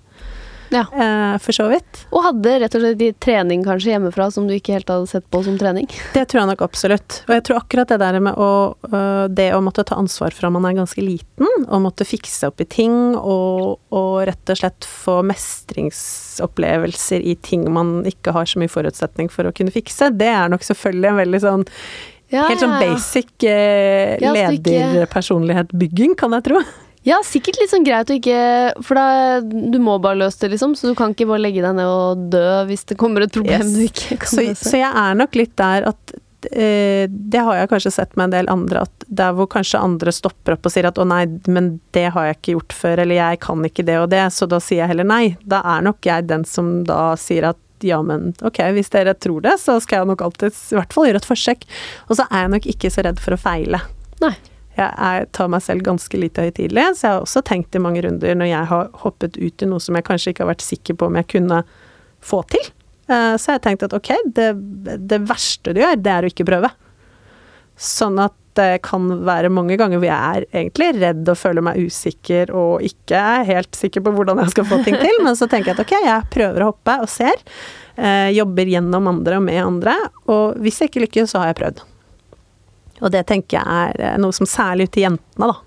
[0.69, 0.85] Ja.
[0.93, 2.01] Eh, for så vidt.
[2.11, 5.41] Og hadde rett og slett trening kanskje hjemmefra som du ikke helt hadde sett på
[5.45, 5.87] som trening.
[6.15, 7.21] Det tror jeg nok absolutt.
[7.27, 8.49] Og jeg tror akkurat det der med å
[8.91, 12.61] øh, Det å måtte ta ansvar fra man er ganske liten, og måtte fikse opp
[12.63, 18.59] i ting, og, og rett og slett få mestringsopplevelser i ting man ikke har så
[18.61, 21.67] mye forutsetning for å kunne fikse, det er nok selvfølgelig en veldig sånn
[22.33, 26.63] Ja, Helt sånn basic eh, Ja, så lederpersonlighetsbygging, kan jeg tro.
[27.07, 28.37] Ja, sikkert litt sånn greit å ikke
[28.83, 30.73] For da, du må bare løse det, liksom.
[30.75, 33.63] Så du kan ikke bare legge deg ned og dø hvis det kommer et problem
[33.63, 33.75] Yes.
[33.77, 34.71] du ikke kan Så, løse.
[34.73, 36.15] så jeg er nok litt der at
[36.51, 40.11] eh, Det har jeg kanskje sett med en del andre, at der hvor kanskje andre
[40.13, 43.15] stopper opp og sier at å nei, men det har jeg ikke gjort før, eller
[43.21, 45.23] jeg kan ikke det og det, så da sier jeg heller nei.
[45.47, 49.43] Da er nok jeg den som da sier at ja, men ok, hvis dere tror
[49.45, 51.65] det, så skal jeg nok alltid i hvert fall gjøre et forsøk.
[52.09, 53.79] Og så er jeg nok ikke så redd for å feile.
[54.23, 54.33] Nei.
[54.77, 58.03] Jeg jeg tar meg selv ganske lite høytidelig, så jeg har også tenkt i mange
[58.05, 60.97] runder når jeg har hoppet ut i noe som jeg kanskje ikke har vært sikker
[60.99, 61.63] på om jeg kunne
[62.21, 62.65] få til.
[63.07, 64.49] Så Så har jeg tenkt at ok, det,
[65.07, 66.69] det verste du gjør, det er å ikke prøve.
[67.77, 71.77] Sånn at det kan være mange ganger hvor jeg er egentlig redd og føler meg
[71.77, 75.45] usikker og ikke er helt sikker på hvordan jeg skal få ting til, men så
[75.49, 77.37] tenker jeg at ok, jeg prøver å hoppe og ser.
[77.95, 79.93] eh, Jobber gjennom andre og med andre,
[80.25, 81.85] og hvis jeg ikke lykkes, så har jeg prøvd.
[83.01, 85.57] Og det tenker jeg er eh, noe som særlig ute i jentene, da.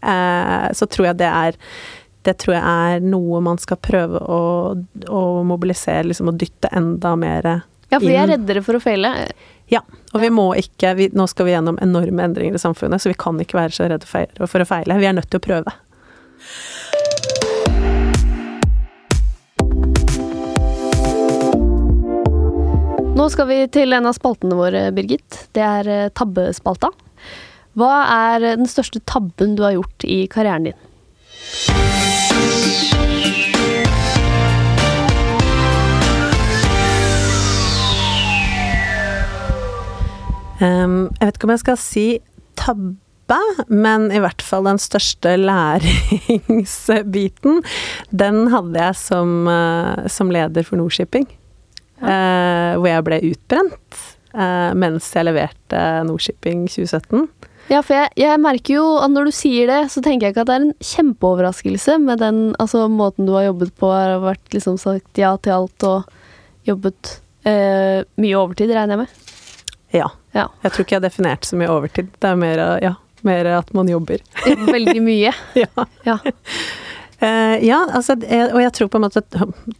[0.00, 1.58] Eh, Så tror jeg det er
[2.22, 4.40] det tror jeg er noe man skal prøve å,
[5.08, 7.62] å mobilisere, liksom å dytte enda mer inn.
[7.90, 9.08] Ja, for vi er reddere for å feile.
[9.72, 9.80] Ja,
[10.12, 13.16] og vi må ikke vi, Nå skal vi gjennom enorme endringer i samfunnet, så vi
[13.18, 14.98] kan ikke være så redde for å feile.
[15.00, 15.74] Vi er nødt til å prøve.
[23.20, 25.52] Nå skal vi til en av spaltene våre, Birgit.
[25.52, 26.88] Det er eh, tabbespalta.
[27.76, 30.78] Hva er den største tabben du har gjort i karrieren din?
[40.64, 42.24] Um, jeg vet ikke om jeg skal si
[42.56, 43.36] tabbe,
[43.68, 47.60] men i hvert fall den største læringsbiten,
[48.24, 51.28] den hadde jeg som, eh, som leder for Nordshipping.
[52.00, 54.00] Eh, hvor jeg ble utbrent
[54.34, 57.28] eh, mens jeg leverte Nordshipping 2017.
[57.70, 60.42] Ja, for jeg, jeg merker jo at når du sier det, så tenker jeg ikke
[60.42, 64.56] at det er en kjempeoverraskelse med den altså, måten du har jobbet på, har vært
[64.56, 66.16] liksom sagt ja til alt og
[66.66, 69.28] jobbet eh, mye overtid, regner jeg med.
[69.94, 70.10] Ja.
[70.34, 70.48] Ja.
[70.64, 72.10] Jeg tror ikke jeg har definert så mye overtid.
[72.18, 72.94] Det er mer, ja,
[73.26, 74.22] mer at man jobber.
[74.46, 75.32] Veldig mye.
[75.62, 75.86] ja.
[76.06, 76.18] Ja.
[77.20, 79.20] Eh, ja, altså, og jeg tror på en måte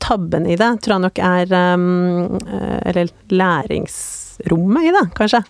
[0.03, 5.40] tabben i det tror jeg nok er um, eh, Eller læringsrommet i det, kanskje.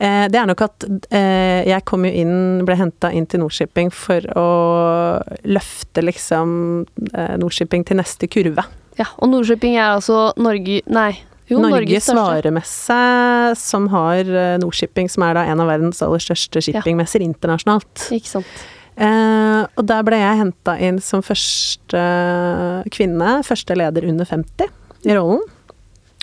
[0.00, 3.92] Uh, det er nok at uh, jeg kom jo inn, ble henta inn til Nordshipping
[3.92, 4.48] for å
[5.44, 6.50] løfte liksom
[7.12, 8.64] eh, Nordshipping til neste kurve.
[8.98, 9.08] ja.
[9.20, 11.10] Og Nordshipping er altså Norge Nei.
[11.46, 12.96] Jo, Norges Norges varemesse,
[13.60, 18.08] som har eh, Nordshipping, som er da en av verdens aller største shippingmesser internasjonalt.
[18.16, 18.64] Ikke sant.
[18.96, 22.04] Eh, og der ble jeg henta inn som første
[22.94, 24.72] kvinne, første leder under 50
[25.06, 25.42] i rollen.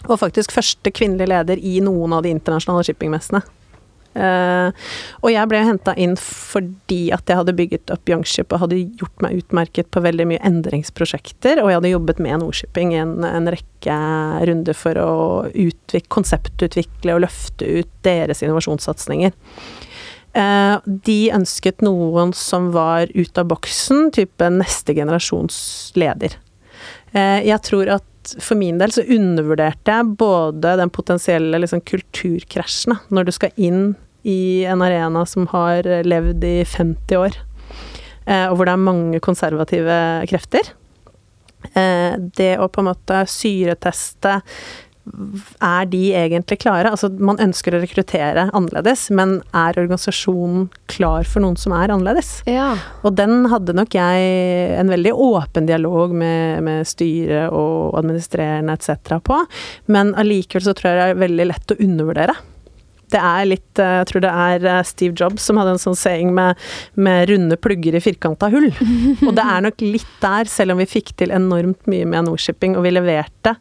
[0.09, 3.43] Og faktisk første kvinnelige leder i noen av de internasjonale shippingmessene.
[4.13, 4.89] Eh,
[5.25, 9.23] og jeg ble henta inn fordi at jeg hadde bygget opp Youngship og hadde gjort
[9.25, 13.49] meg utmerket på veldig mye endringsprosjekter, og jeg hadde jobbet med Nordshipping i en, en
[13.49, 13.97] rekke
[14.49, 15.13] runder for å
[15.49, 19.33] utvik, konseptutvikle og løfte ut deres innovasjonssatsinger.
[20.33, 25.57] Eh, de ønsket noen som var ut av boksen, type neste generasjons
[25.99, 26.39] leder.
[27.13, 32.97] Eh, jeg tror at for min del så undervurderte jeg både den potensielle liksom, kulturkrasjen,
[33.13, 33.93] når du skal inn
[34.25, 37.37] i en arena som har levd i 50 år,
[38.25, 39.99] eh, og hvor det er mange konservative
[40.31, 40.73] krefter.
[41.63, 44.33] Det å på en måte syreteste
[45.03, 46.91] er de egentlig klare?
[46.93, 52.37] Altså, man ønsker å rekruttere annerledes, men er organisasjonen klar for noen som er annerledes?
[52.49, 52.71] Ja.
[53.03, 54.31] Og den hadde nok jeg
[54.79, 59.19] en veldig åpen dialog med, med styret og administrerende etc.
[59.23, 59.43] på,
[59.91, 62.39] men allikevel så tror jeg det er veldig lett å undervurdere.
[63.13, 65.97] Det er litt eh, Jeg tror det er eh, Steve Jobs som hadde en sånn
[65.97, 66.59] saying med,
[66.97, 68.71] med runde plugger i firkanta hull.
[69.27, 72.77] Og det er nok litt der, selv om vi fikk til enormt mye med Nordshipping,
[72.77, 73.55] og vi leverte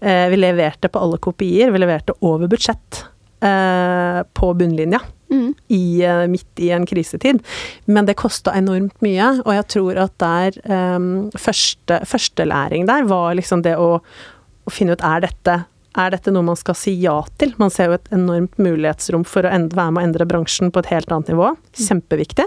[0.00, 3.00] Vi leverte på alle kopier, vi leverte over budsjett
[3.42, 5.00] eh, på bunnlinja.
[5.30, 5.54] Mm.
[5.68, 7.42] I, eh, midt i en krisetid.
[7.84, 13.34] Men det kosta enormt mye, og jeg tror at der um, første, Førstelæring der var
[13.36, 15.58] liksom det å, å finne ut er dette
[15.98, 17.54] er dette noe man skal si ja til?
[17.58, 20.84] Man ser jo et enormt mulighetsrom for å endre, være med å endre bransjen på
[20.84, 21.48] et helt annet nivå.
[21.74, 22.46] Kjempeviktig.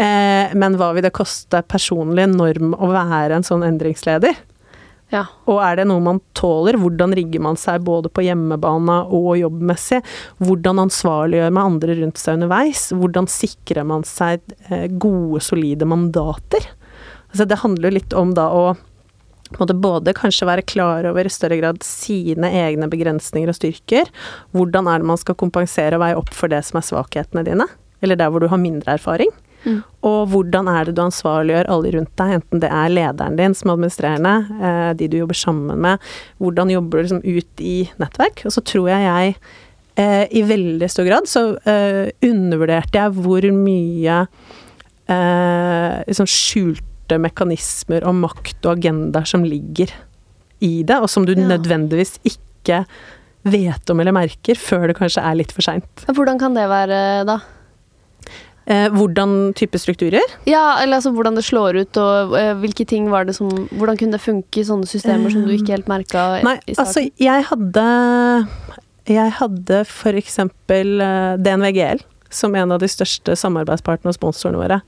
[0.00, 4.38] Eh, men hva vil det koste personlig norm å være en sånn endringsleder?
[5.12, 5.26] Ja.
[5.50, 6.78] Og er det noe man tåler?
[6.80, 10.00] Hvordan rigger man seg både på hjemmebane og jobbmessig?
[10.40, 12.86] Hvordan ansvarliggjør man andre rundt seg underveis?
[12.96, 16.70] Hvordan sikrer man seg eh, gode, solide mandater?
[17.28, 18.64] Altså det handler litt om da å
[19.60, 24.08] måtte både kanskje være klar over i større grad sine egne begrensninger og styrker.
[24.56, 27.68] Hvordan er det man skal kompensere og veie opp for det som er svakhetene dine?
[28.00, 29.28] Eller der hvor du har mindre erfaring.
[29.64, 29.80] Mm.
[30.08, 33.70] Og hvordan er det du ansvarliggjør alle rundt deg, enten det er lederen din som
[33.74, 35.98] administrerende, eh, de du jobber sammen med,
[36.42, 38.44] hvordan jobber du liksom ut i nettverk?
[38.48, 39.36] Og så tror jeg jeg
[39.96, 44.20] eh, i veldig stor grad så eh, undervurderte jeg hvor mye
[45.12, 49.90] eh, liksom skjulte mekanismer og makt og agendaer som ligger
[50.62, 51.48] i det, og som du Ja.
[51.56, 52.84] nødvendigvis ikke
[53.44, 56.04] vet om eller merker før det kanskje er litt for seint.
[56.06, 57.40] Hvordan kan det være, da?
[58.70, 60.22] Eh, hvordan type strukturer?
[60.46, 63.98] Ja, eller altså hvordan det slår ut, og eh, hvilke ting var det som Hvordan
[63.98, 66.86] kunne det funke i sånne systemer som du ikke helt merka Nei, i starten?
[66.86, 67.86] altså jeg hadde
[69.10, 74.78] Jeg hadde for eksempel eh, DNVGL som en av de største samarbeidspartene og sponsorene våre.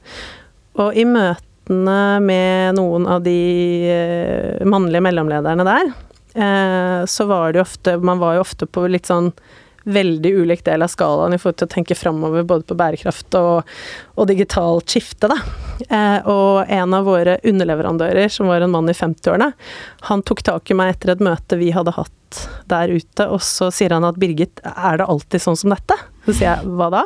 [0.80, 3.34] Og i møtene med noen av de
[3.90, 5.90] eh, mannlige mellomlederne der,
[6.38, 9.32] eh, så var det jo ofte Man var jo ofte på litt sånn
[9.84, 13.70] veldig ulik del av skalaen i forhold til å tenke framover både på bærekraft og,
[14.16, 15.38] og digitalt skifte, da.
[15.88, 19.52] Eh, og en av våre underleverandører, som var en mann i 50-årene,
[20.10, 23.70] han tok tak i meg etter et møte vi hadde hatt der ute, og så
[23.74, 25.98] sier han at Birgit, er det alltid sånn som dette?
[26.24, 27.04] Så sier jeg hva da?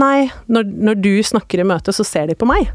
[0.00, 2.70] Nei, når, når du snakker i møte, så ser de på meg.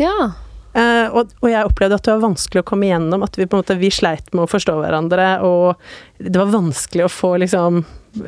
[0.00, 0.32] Ja.
[0.72, 3.58] Eh, og, og jeg opplevde at det var vanskelig å komme igjennom, at vi på
[3.58, 5.76] en måte vi sleit med å forstå hverandre, og
[6.22, 7.82] det var vanskelig å få liksom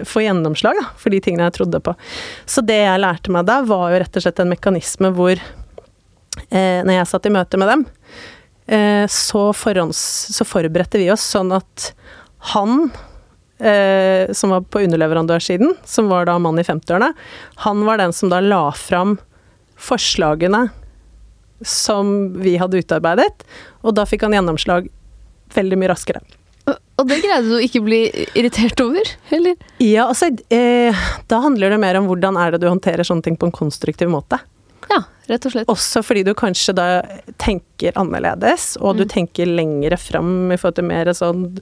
[0.08, 1.92] få gjennomslag da, for de tingene jeg trodde på.
[2.48, 6.80] Så det jeg lærte meg da, var jo rett og slett en mekanisme hvor eh,
[6.84, 7.82] Når jeg satt i møte med dem,
[8.64, 10.00] eh, så, forhånds,
[10.36, 11.90] så forberedte vi oss sånn at
[12.54, 12.88] han
[14.34, 17.12] som var på underleverandørsiden, som var da mann i 50-årene,
[17.62, 19.14] han var den som da la fram
[19.80, 20.66] forslagene
[21.64, 23.44] som vi hadde utarbeidet,
[23.82, 24.88] og da fikk han gjennomslag
[25.54, 26.22] veldig mye raskere.
[26.96, 27.98] Og det greide du ikke bli
[28.38, 29.56] irritert over, eller?
[29.82, 30.94] Ja, altså eh,
[31.28, 34.08] Da handler det mer om hvordan er det du håndterer sånne ting på en konstruktiv
[34.08, 34.38] måte.
[34.88, 35.68] Ja, rett og slett.
[35.72, 36.86] Også fordi du kanskje da
[37.42, 39.10] tenker annerledes, og du Mm.
[39.10, 41.58] tenker lengre fram i forhold til mer sånn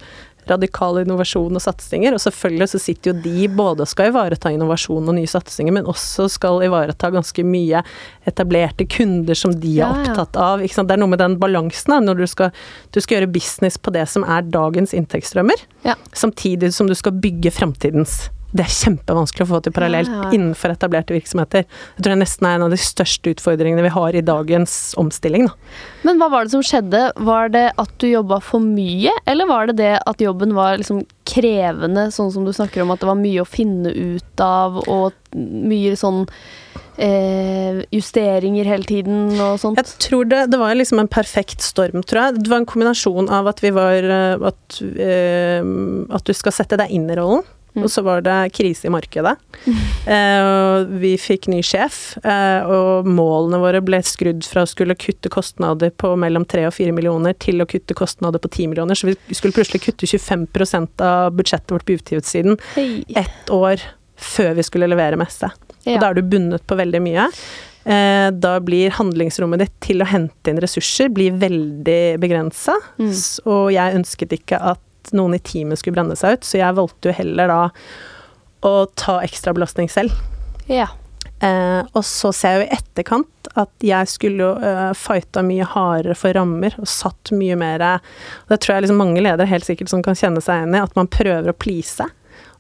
[0.51, 2.17] radikal innovasjon og satsinger.
[2.17, 5.89] Og selvfølgelig så sitter jo de både og skal ivareta innovasjon og nye satsinger, men
[5.91, 7.83] også skal ivareta ganske mye
[8.29, 10.03] etablerte kunder som de er Ja, ja.
[10.13, 10.63] opptatt av.
[10.63, 12.51] Det er noe med den balansen da, når du skal,
[12.93, 15.95] du skal gjøre business på det som er dagens inntektsstrømmer, Ja.
[16.13, 18.29] samtidig som du skal bygge framtidens.
[18.53, 21.65] Det er kjempevanskelig å få til parallelt Ja, ja, innenfor etablerte virksomheter.
[21.65, 25.49] Jeg tror det nesten er en av de største utfordringene vi har i dagens omstilling.
[25.49, 25.79] Da.
[26.05, 27.05] Men hva var det som skjedde?
[27.17, 31.01] Var det at du jobba for mye, eller var det det at jobben var liksom
[31.29, 35.17] krevende, sånn som du snakker om at det var mye å finne ut av, og
[35.33, 36.27] mye sånn
[37.01, 39.81] eh, justeringer hele tiden og sånt?
[39.81, 42.43] Jeg tror det, det var liksom en perfekt storm, tror jeg.
[42.43, 45.65] Det var en kombinasjon av at vi var eh, At, eh,
[46.13, 47.45] at du skal sette deg inn i rollen.
[47.81, 49.37] Og så var det krise i markedet.
[50.03, 55.31] Eh, vi fikk ny sjef, eh, og målene våre ble skrudd fra å skulle kutte
[55.33, 58.99] kostnader på mellom 3 og 4 millioner til å kutte kostnader på 10 millioner.
[58.99, 60.47] Så vi skulle plutselig kutte 25
[61.01, 62.59] av budsjettet vårt på utgiftssiden
[63.17, 63.81] ett år
[64.23, 65.51] før vi skulle levere meste.
[65.85, 65.97] Ja.
[65.97, 67.29] Og da er du bundet på veldig mye.
[67.85, 72.77] Eh, da blir handlingsrommet ditt til å hente inn ressurser blir veldig begrensa.
[73.01, 73.13] Mm.
[73.51, 77.11] Og jeg ønsket ikke at noen i teamet skulle brenne seg ut, så jeg valgte
[77.11, 77.61] jo heller da
[78.63, 80.15] å ta ekstrabelastning selv.
[80.71, 80.89] Ja.
[81.43, 85.67] Eh, og så ser jeg jo i etterkant at jeg skulle jo eh, fighta mye
[85.67, 89.67] hardere for rammer og satt mye mer og Det tror jeg liksom mange ledere helt
[89.67, 92.07] sikkert som kan kjenne seg igjen i, at man prøver å please.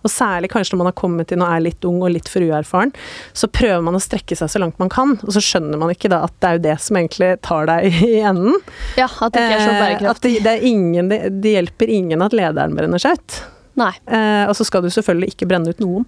[0.03, 2.45] Og særlig kanskje når man har kommet inn og er litt ung og litt for
[2.45, 2.95] uerfaren,
[3.37, 6.11] så prøver man å strekke seg så langt man kan, og så skjønner man ikke
[6.13, 8.59] da at det er jo det som egentlig tar deg i enden.
[8.99, 11.91] ja, at det ikke er så Eh, at det, det, er ingen, det, det hjelper
[11.91, 13.39] ingen at lederen brenner seg ut.
[13.81, 13.93] Nei.
[14.07, 16.07] Eh, og så skal du selvfølgelig ikke brenne ut noen.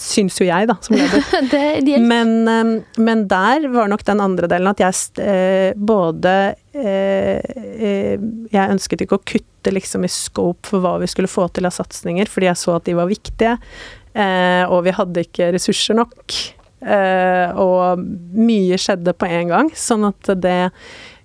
[0.00, 1.24] Syns jo jeg, da, som leder.
[1.84, 1.98] det.
[2.02, 6.34] Men, eh, men der var nok den andre delen at jeg eh, både
[6.74, 8.14] eh, eh,
[8.52, 11.74] Jeg ønsket ikke å kutte liksom i scope for hva vi skulle få til av
[11.76, 13.58] satsinger, fordi jeg så at de var viktige,
[14.72, 16.36] og vi hadde ikke ressurser nok.
[17.60, 18.00] Og
[18.40, 20.70] mye skjedde på en gang, sånn at det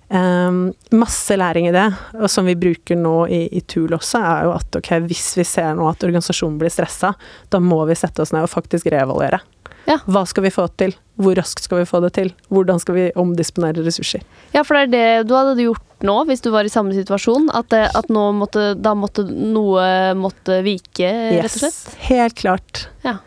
[0.08, 0.60] eh,
[0.96, 1.86] masse læring i det,
[2.18, 5.46] og som vi bruker nå i, i TUL også, er jo at ok, hvis vi
[5.48, 7.14] ser nå at organisasjonen blir stressa,
[7.52, 9.42] da må vi sette oss ned og faktisk reevaluere.
[9.86, 10.00] Ja.
[10.10, 10.96] Hva skal vi få til?
[11.16, 12.32] Hvor raskt skal vi få det til?
[12.52, 14.24] Hvordan skal vi omdisponere ressurser?
[14.52, 14.90] Ja, for det er
[15.22, 17.48] det du hadde gjort nå, hvis du var i samme situasjon.
[17.56, 19.86] At, det, at nå måtte, da måtte noe
[20.18, 21.96] måtte vike, rett og slett.
[22.08, 22.88] helt klart.
[23.06, 23.20] Ja.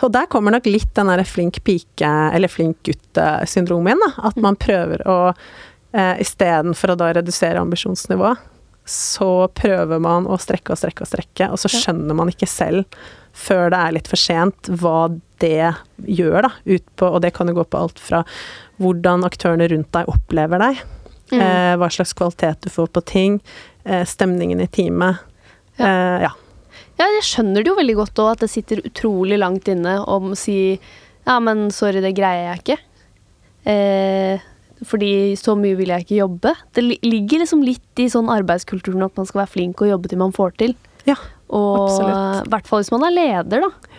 [0.00, 4.04] Og der kommer nok litt den der flink pike, eller flink gutt-syndromet igjen.
[4.06, 4.28] Da.
[4.30, 5.18] At man prøver å
[5.92, 8.38] eh, Istedenfor å da redusere ambisjonsnivået,
[8.90, 12.84] så prøver man å strekke og strekke og strekke, og så skjønner man ikke selv
[13.36, 15.04] før det er litt for sent hva
[15.40, 16.50] det gjør, da.
[16.66, 18.24] Ut på, og det kan jo gå på alt fra
[18.82, 20.80] hvordan aktørene rundt deg opplever deg,
[21.30, 21.38] Mm.
[21.38, 23.36] eh, hva slags kvalitet du får på ting,
[23.86, 25.20] eh, stemningen i teamet.
[25.78, 25.86] Ja.
[25.86, 26.30] Eh, ja.
[26.98, 30.32] Ja, jeg skjønner det jo veldig godt òg, at det sitter utrolig langt inne om
[30.32, 30.80] å si
[31.26, 32.78] ja, men sorry, det greier jeg ikke.
[33.70, 34.40] Eh,
[34.86, 36.54] fordi så mye vil jeg ikke jobbe.
[36.76, 40.20] Det ligger liksom litt i sånn arbeidskulturen at man skal være flink og jobbe til
[40.22, 40.76] man får til.
[41.08, 41.16] Ja,
[41.48, 42.46] Og absolutt.
[42.46, 43.96] i hvert fall hvis man er leder, da.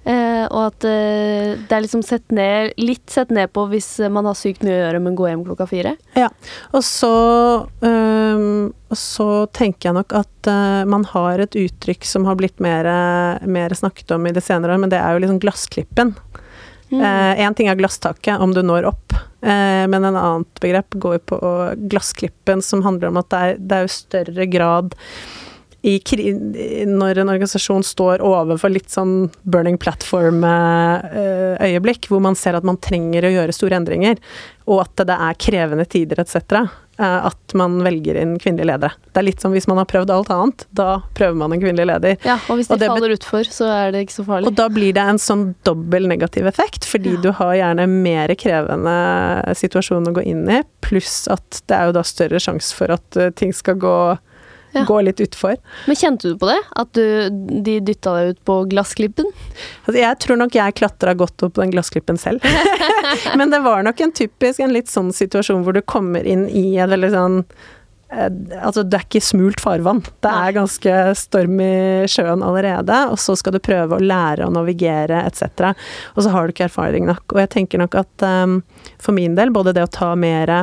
[0.00, 4.24] Eh, og at eh, det er liksom sett ned, litt sett ned på hvis man
[4.24, 5.92] har sykt mye å gjøre, men går hjem klokka fire.
[6.16, 6.30] Ja,
[6.72, 7.12] og så,
[7.84, 12.62] um, og så tenker jeg nok at uh, man har et uttrykk som har blitt
[12.64, 12.88] mer,
[13.44, 16.14] mer snakket om i det senere år, men det er jo liksom glassklippen.
[16.90, 17.02] Mm.
[17.38, 21.38] eh, ting er glasstaket, om du når opp, eh, men en annet begrep går på
[21.90, 24.96] glassklippen, som handler om at det er, det er jo større grad
[25.80, 25.96] i
[26.88, 33.24] når en organisasjon står overfor litt sånn burning platform-øyeblikk, hvor man ser at man trenger
[33.24, 34.16] å gjøre store endringer,
[34.68, 36.68] og at det er krevende tider etc., eh,
[37.00, 38.92] at man velger inn kvinnelige ledere.
[39.12, 41.86] Det er litt som hvis man har prøvd alt annet, da prøver man en kvinnelig
[41.90, 42.16] leder.
[42.24, 44.46] Ja, og hvis Og de det bet- faller utfor, så er det ikke så farlig.
[44.46, 47.20] Og da blir det en sånn dobbel negativ effekt, fordi Ja.
[47.20, 51.92] du har gjerne mer krevende situasjon å gå inn i, pluss at det er jo
[51.92, 54.18] da større sjanse for at eh, ting skal gå,
[54.72, 54.84] Ja.
[54.86, 55.56] gå litt utfor.
[55.86, 56.58] Men kjente du på det?
[56.78, 57.02] At du,
[57.64, 59.26] de dytta deg ut på glassklippen?
[59.86, 62.44] Altså, jeg tror nok jeg klatra godt opp på den glassklippen selv.
[63.38, 66.78] Men det var nok en typisk en litt sånn situasjon hvor du kommer inn i
[66.78, 68.30] et veldig sånn eh,
[68.60, 70.04] Altså, det er ikke smult farvann.
[70.22, 71.74] Det er ganske storm i
[72.10, 75.72] sjøen allerede, og så skal du prøve å lære å navigere etc.
[76.14, 77.26] Og så har du ikke erfaring nok.
[77.34, 78.60] Og jeg tenker nok at um,
[79.02, 80.60] for min del, både det å ta mer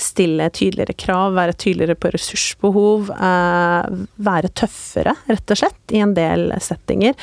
[0.00, 6.14] stille tydeligere krav, være tydeligere på ressursbehov, eh, være tøffere, rett og slett, i en
[6.16, 7.14] del settinger.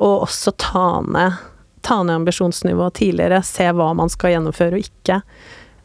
[0.00, 1.40] Og også ta ned,
[1.82, 5.22] ta ned ambisjonsnivået tidligere, se hva man skal gjennomføre og ikke.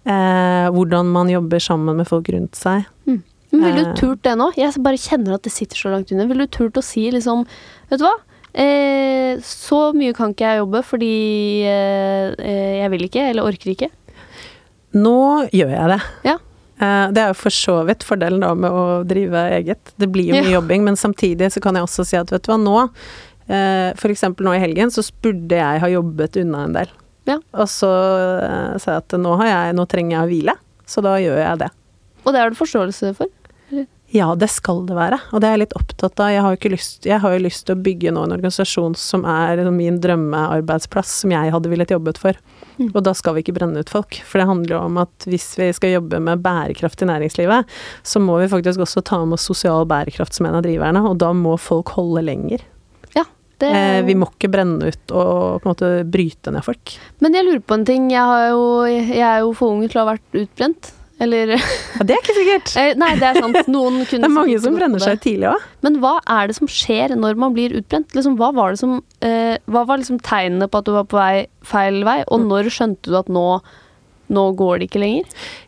[0.08, 2.86] Eh, hvordan man jobber sammen med folk rundt seg.
[3.08, 3.24] Mm.
[3.52, 3.96] Men ville du Eh.
[3.96, 4.52] turt det nå?
[4.56, 6.28] Jeg bare kjenner at det sitter så langt under.
[6.28, 7.46] Ville du turt å si liksom
[7.90, 8.16] Vet du hva?
[8.54, 13.72] Eh, så mye kan ikke jeg jobbe fordi eh, eh, jeg vil ikke, eller orker
[13.76, 13.90] ikke.
[14.98, 15.16] Nå
[15.54, 16.00] gjør jeg det.
[16.28, 16.36] Ja.
[16.80, 19.94] Eh, Det er jo for så vidt fordelen da med å drive eget.
[19.98, 20.60] Det blir jo mye Ja.
[20.60, 22.90] jobbing, men samtidig så kan jeg også si at vet du hva, nå
[23.48, 24.02] F.eks.
[24.02, 26.90] For eksempel nå i helgen så burde jeg ha jobbet unna en del.
[27.28, 27.38] Ja.
[27.54, 27.88] Og så
[28.44, 31.40] eh, sa jeg at nå, har jeg, nå trenger jeg å hvile, så da gjør
[31.44, 31.70] jeg det.
[32.26, 33.28] Og det har du forståelse for?
[34.12, 36.30] Ja, det skal det være, og det er jeg litt opptatt av.
[36.32, 39.26] Jeg har jo, lyst, jeg har jo lyst til å bygge nå en organisasjon som
[39.28, 42.40] er min drømmearbeidsplass, som jeg hadde villet jobbet for.
[42.78, 42.92] Mm.
[42.94, 44.20] Og da skal vi ikke brenne ut folk.
[44.28, 48.22] For det handler jo om at hvis vi skal jobbe med bærekraft i næringslivet, så
[48.24, 51.32] må vi faktisk også ta med oss sosial bærekraft som en av driverne, og da
[51.36, 52.66] må folk holde lenger.
[53.16, 53.26] Ja.
[53.58, 56.98] Det, Eh, vi må ikke brenne ut og på en måte bryte ned folk.
[57.26, 58.12] Men jeg lurer på en ting.
[58.14, 60.94] Jeg, har jo, jeg er jo for ung til å ha vært utbrent.
[61.20, 62.74] Eller Ja, det er ikke sikkert.
[62.82, 63.72] eh, Nei, det er sant.
[63.74, 65.64] Noen kunne Det er mange som brenner seg tidlig òg.
[65.86, 68.14] Men hva er det som skjer når man blir utbrent?
[68.14, 71.18] Liksom, hva var det som eh, Hva var liksom tegnene på at du var på
[71.18, 72.48] vei feil vei, og Mm.
[72.54, 73.48] når skjønte du at nå,
[74.32, 75.26] nå går det ikke lenger?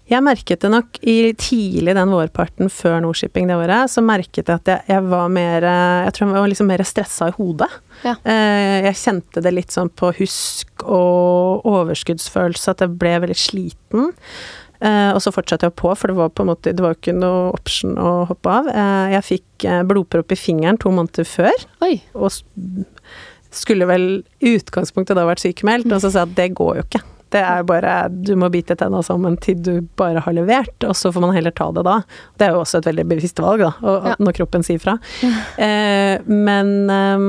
[0.09, 4.55] Jeg merket det nok i tidlig den vårparten før Nordshipping det året, så merket jeg
[4.61, 5.65] at jeg, jeg var mer
[6.05, 7.67] Jeg tror jeg var liksom mer stressa i hodet.
[8.05, 8.15] Ja.
[8.23, 14.13] Eh, jeg kjente det litt sånn på husk og overskuddsfølelse, at jeg ble veldig sliten.
[14.81, 16.99] Eh, og så fortsatte jeg på, for det var på en måte Det var jo
[17.01, 18.69] ikke noe option å hoppe av.
[18.71, 21.97] Eh, jeg fikk eh, blodpropp i fingeren to måneder før, Oi.
[22.15, 22.31] og
[23.51, 24.03] skulle vel
[24.45, 27.01] i utgangspunktet da vært sykemeldt, og så sa jeg at det går jo ikke.
[27.29, 31.11] Det er bare Du må bite tenna sammen til du bare har levert, og så
[31.13, 31.99] får man heller ta det da.
[32.39, 34.15] Det er jo også et veldig bevisst valg, da, og, Ja.
[34.17, 34.95] når kroppen sier fra.
[35.59, 37.27] Eh, men ehm,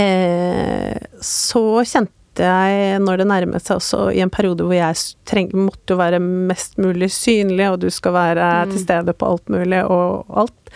[0.00, 2.12] eh, så kjente
[2.42, 6.18] jeg, når det nærmet seg også i en periode hvor jeg treng, måtte jo være
[6.20, 8.70] mest mulig synlig, og du skal være Mm.
[8.72, 10.70] til stede på alt mulig og alt,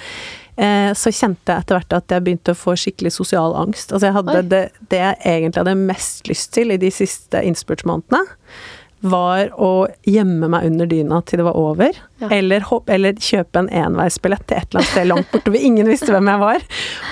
[0.57, 3.93] eh, så kjente jeg etter hvert at jeg begynte å få skikkelig sosial angst.
[3.93, 8.23] Altså jeg hadde det, det jeg egentlig hadde mest lyst til i de siste innspurtsmånedene,
[9.01, 12.29] var å gjemme meg under dyna til det var over, Ja.
[12.35, 16.11] eller, eller kjøpe en enveisbillett til et eller annet sted langt borte hvor ingen visste
[16.11, 16.61] hvem jeg var,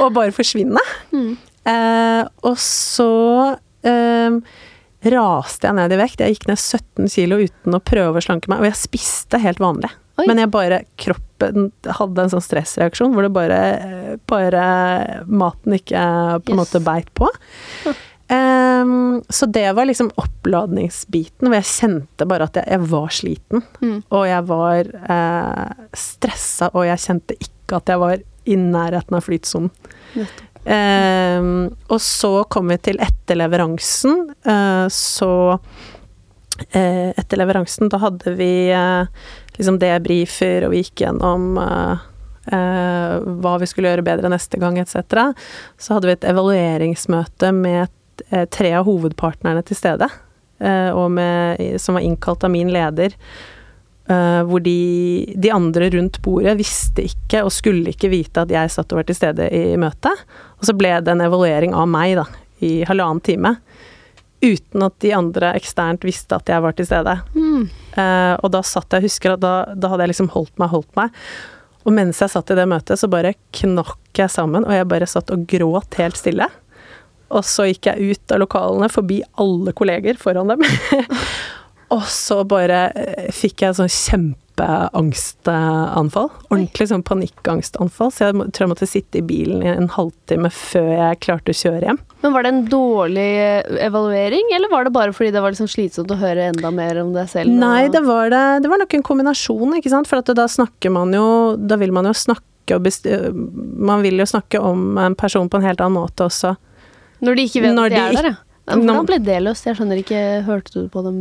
[0.00, 0.82] og bare forsvinne.
[1.12, 1.36] Mm.
[1.66, 3.56] Eh, og så
[3.86, 4.40] eh,
[5.12, 6.22] raste jeg ned i vekt.
[6.24, 9.60] Jeg gikk ned 17 kilo uten å prøve å slanke meg, og jeg spiste helt
[9.62, 9.92] vanlig.
[10.16, 10.24] Oi.
[10.30, 11.66] Men jeg bare, kroppen
[11.98, 13.58] hadde en sånn stressreaksjon hvor det bare,
[14.30, 14.62] bare
[15.28, 16.00] maten ikke
[16.40, 16.60] på en Yes.
[16.62, 17.28] måte beit på.
[18.32, 23.62] Um, så det var liksom oppladningsbiten, hvor jeg kjente bare at jeg, jeg var sliten.
[23.84, 23.98] Mm.
[24.08, 29.24] Og jeg var eh, stressa, og jeg kjente ikke at jeg var i nærheten av
[29.26, 29.70] flytsonen.
[30.66, 35.30] Ehm, og så kom vi til etter leveransen, eh, så
[36.72, 39.06] eh, Etter leveransen, da hadde vi eh,
[39.58, 41.54] liksom debrifer, og vi gikk gjennom
[42.46, 45.32] hva vi skulle gjøre bedre neste gang, etc.
[45.82, 48.22] Så hadde vi et evalueringsmøte med
[48.54, 50.06] tre av hovedpartnerne til stede,
[50.94, 53.18] og med, som var innkalt av min leder.
[54.08, 58.72] Eh, hvor de, de andre rundt bordet visste ikke og skulle ikke vite at jeg
[58.72, 60.24] satt og var til stede i møtet.
[60.60, 62.26] Og så ble det en evaluering av meg da,
[62.64, 63.56] i halvannen time.
[64.44, 67.16] Uten at de andre eksternt visste at jeg var til stede.
[67.34, 67.68] Mm.
[67.96, 70.92] Uh, og da satt jeg, husker at da, da hadde jeg liksom holdt meg, holdt
[70.98, 71.14] meg.
[71.86, 75.08] Og mens jeg satt i det møtet, så bare knakk jeg sammen, og jeg bare
[75.08, 76.48] satt og gråt helt stille.
[77.34, 80.66] Og så gikk jeg ut av lokalene, forbi alle kolleger foran dem.
[81.94, 86.30] og så bare eh, fikk jeg sånn kjempeangstanfall.
[86.48, 88.10] Ordentlig sånn panikkangstanfall.
[88.10, 91.60] Så jeg tror jeg måtte sitte i bilen i en halvtime før jeg klarte å
[91.60, 92.00] kjøre hjem.
[92.24, 95.70] Men var det en dårlig eh, evaluering, eller var det bare fordi det var liksom
[95.70, 97.48] slitsomt å høre enda mer om deg selv?
[97.54, 100.10] Nei, det var, det, det var nok en kombinasjon, ikke sant.
[100.10, 101.26] For at da snakker man jo
[101.56, 105.56] Da vil man jo snakke og best, Man vil jo snakke om en person på
[105.60, 106.56] en helt annen måte også.
[107.22, 108.26] Når de ikke vet at de er der.
[108.66, 109.68] Ja, Hvordan ble det løst?
[109.68, 110.18] Jeg skjønner ikke.
[110.48, 111.18] Hørte du på dem?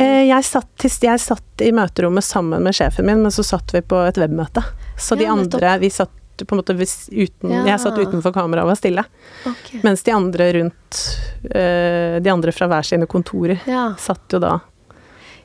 [0.00, 3.82] Eh, Jeg satt, jeg satt i møterommet sammen med sjefen min, men så satt vi
[3.84, 4.62] på et webmøte.
[4.98, 7.64] Så de Ja, andre Vi satt på en måte uten Ja.
[7.68, 9.04] Jeg satt utenfor kameraet og var stille.
[9.44, 9.80] Okay.
[9.84, 11.00] Mens de andre rundt
[11.52, 13.94] eh, De andre fra hver sine kontorer Ja.
[13.98, 14.60] satt jo da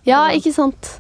[0.06, 1.00] ja, ikke sant.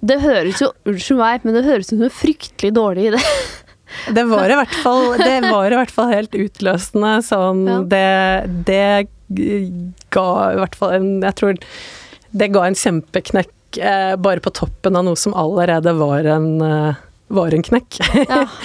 [0.00, 3.20] Det høres jo Unnskyld meg, men det høres ut som en fryktelig dårlig idé.
[4.16, 7.10] Det var i hvert fall, det var i hvert fall helt utløsende.
[7.26, 7.82] Sånn Ja.
[7.84, 9.08] det, det
[10.16, 10.24] ga
[10.54, 11.60] i hvert fall en Jeg tror
[12.32, 17.00] det ga en kjempeknekk eh, bare på toppen av noe som allerede var en, eh,
[17.32, 18.02] var en knekk.
[18.28, 18.46] Ja.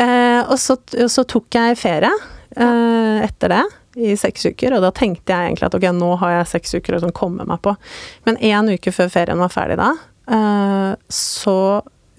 [0.00, 0.76] Eh, og så,
[1.10, 2.08] så tok jeg ferie
[2.54, 3.64] eh, etter det
[4.06, 6.94] i seks uker, og da tenkte jeg egentlig at ok, nå har jeg seks uker
[6.96, 7.74] å sånn komme meg på.
[8.24, 9.90] Men én uke før ferien var ferdig da,
[10.30, 11.56] eh, så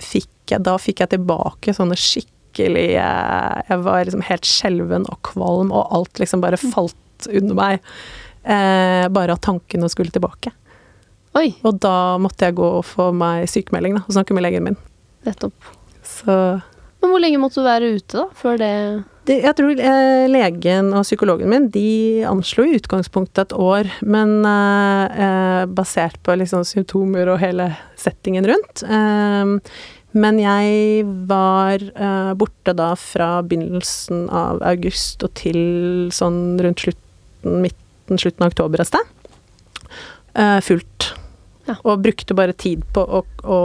[0.04, 5.72] fikk jeg, da fikk jeg tilbake sånne skikkelig Jeg var liksom helt skjelven og kvalm,
[5.72, 7.94] og alt liksom bare falt under meg.
[8.44, 10.52] Eh, bare av tanken å skulle tilbake.
[11.38, 14.66] Oi, Og da måtte jeg gå og få meg sykemelding da, og snakke med legen
[14.68, 14.78] min.
[15.26, 15.72] nettopp.
[16.04, 16.62] Så
[17.02, 18.28] Men hvor lenge måtte du være ute, da?
[18.36, 18.74] Før det
[19.30, 24.40] det, jeg tror eh, legen og psykologen min de anslo i utgangspunktet et år, men
[24.50, 27.68] eh, eh, basert på liksom symptomer og hele
[28.02, 28.82] settingen rundt.
[28.82, 29.54] Eh,
[30.18, 37.62] men jeg var eh, borte da fra begynnelsen av august og til sånn rundt slutten,
[37.62, 39.14] midten, slutten av oktober et sted.
[40.34, 41.12] Eh, fullt.
[41.68, 41.78] Ja.
[41.86, 43.60] Og brukte bare tid på å, å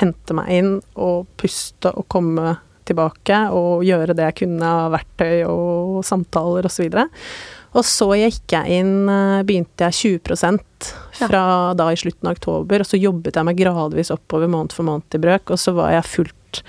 [0.00, 5.44] hente meg inn og puste og komme tilbake og gjøre det jeg kunne av verktøy
[5.48, 6.86] og samtaler osv.
[6.86, 7.06] Og, så
[7.76, 11.42] og så gikk jeg inn, eh, begynte jeg 20% fra
[11.76, 15.18] da i slutten av oktober, og så jobbet jeg meg gradvis oppover måned for måned
[15.18, 16.62] i brøk, og så var jeg fullt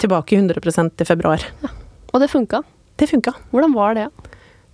[0.00, 1.44] tilbake i 100% i februar.
[2.12, 2.62] Og det funka.
[3.00, 3.34] Det funka.
[3.50, 4.06] Hvordan var det?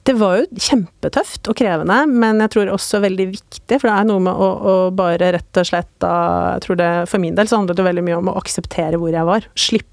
[0.07, 4.07] Det var jo kjempetøft og krevende, men jeg tror også veldig viktig, for det er
[4.07, 6.13] noe med å, å bare rett og slett da
[6.55, 9.11] Jeg tror det for min del så handlet det veldig mye om å akseptere hvor
[9.17, 9.49] jeg var.
[9.59, 9.93] Slippe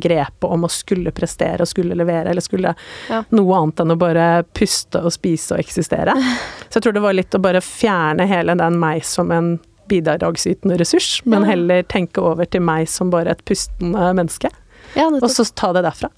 [0.00, 2.70] grepet om å skulle prestere og skulle levere, eller skulle
[3.10, 3.24] Ja.
[3.34, 6.14] noe annet enn å bare puste og spise og eksistere.
[6.70, 9.56] Så jeg tror det var litt å bare fjerne hele den meg som en
[9.90, 14.50] bidragsytende ressurs, men heller tenke over til meg som bare et pustende menneske,
[14.94, 16.10] Ja, og så ta det derfra.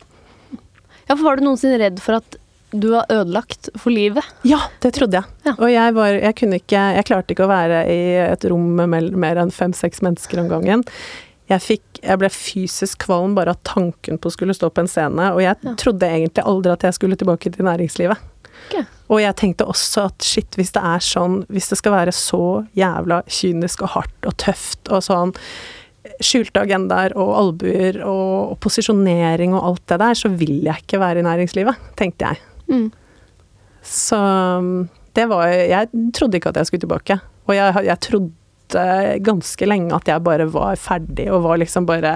[1.08, 2.36] ja, for var du noensinne redd for at
[2.72, 4.24] du var ødelagt for livet?
[4.46, 5.24] Ja, det trodde jeg.
[5.46, 5.54] Ja.
[5.58, 7.98] Og jeg, var, jeg kunne ikke Jeg klarte ikke å være i
[8.28, 10.84] et rom med mer enn fem-seks mennesker om gangen.
[11.50, 14.90] Jeg, fikk, jeg ble fysisk kvalm bare av tanken på å skulle stå på en
[14.90, 15.74] scene, og jeg Ja.
[15.74, 18.16] trodde egentlig aldri at jeg skulle tilbake til næringslivet.
[18.70, 18.84] Okay.
[19.10, 22.42] Og jeg tenkte også at shit, hvis det er sånn, hvis det skal være så
[22.78, 25.34] jævla kynisk og hardt og tøft og sånn
[26.24, 31.00] skjulte agendaer og albuer og, og posisjonering og alt det der, så vil jeg ikke
[31.02, 32.40] være i næringslivet, tenkte jeg.
[32.70, 32.88] Mm.
[33.86, 37.18] Så um, det var Jeg trodde ikke at jeg skulle tilbake.
[37.48, 38.36] Og jeg, jeg trodde
[39.26, 42.12] ganske lenge at jeg bare var ferdig og var liksom bare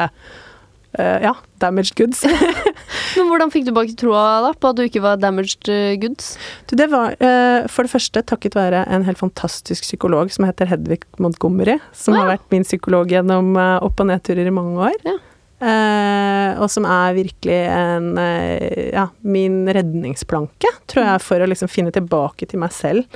[0.98, 2.22] uh, Ja, damaged goods.
[3.16, 6.34] Men hvordan fikk du tilbake troa da, på at du ikke var damaged eh, goods?
[6.70, 10.70] Du, det var uh, for det første takket være en helt fantastisk psykolog som heter
[10.70, 12.22] Hedvig Montgomery, som ah, ja.
[12.22, 14.98] har vært min psykolog gjennom uh, opp- og nedturer i mange år.
[15.06, 15.18] Ja.
[15.64, 21.70] Eh, og som er virkelig en eh, ja, min redningsplanke, tror jeg, for å liksom
[21.72, 23.06] finne tilbake til meg selv.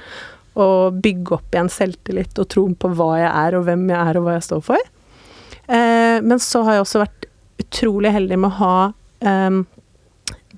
[0.58, 4.18] Og bygge opp igjen selvtillit og troen på hva jeg er, og hvem jeg er,
[4.18, 4.90] og hva jeg står for.
[5.68, 7.28] Eh, men så har jeg også vært
[7.62, 8.76] utrolig heldig med å ha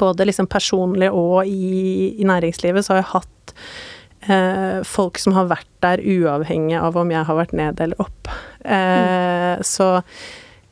[0.01, 3.53] både liksom personlig og i, i næringslivet så har jeg hatt
[4.28, 8.30] eh, folk som har vært der uavhengig av om jeg har vært ned eller opp.
[8.64, 10.05] Eh, Så eh,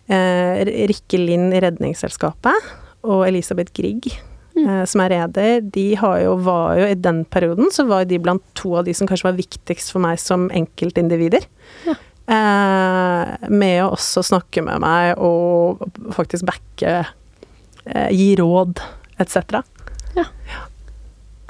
[0.09, 2.70] Rikke Lind i Redningsselskapet
[3.06, 4.09] og Elisabeth Grieg,
[4.59, 8.20] eh, som er reder, de har jo, var jo i den perioden så var de
[8.22, 11.46] blant to av de som kanskje var viktigst for meg som enkeltindivider.
[11.86, 11.96] Ja.
[12.28, 15.86] Eh, med å også snakke med meg og
[16.16, 16.98] faktisk backe,
[17.86, 18.82] eh, gi råd,
[19.22, 19.62] etc.
[20.18, 20.26] Ja.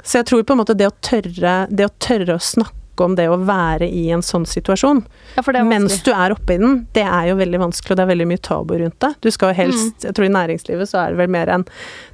[0.03, 3.15] Så jeg tror på en måte det å tørre, det å tørre å snakke om
[3.15, 5.03] det å være i en sånn situasjon,
[5.35, 8.11] Ja, mens du er oppe i den, det er jo veldig vanskelig, og det er
[8.15, 9.13] veldig mye tabu rundt det.
[9.21, 9.71] Du skal jo Mm.
[9.71, 11.65] helst Jeg tror i næringslivet så er det vel mer en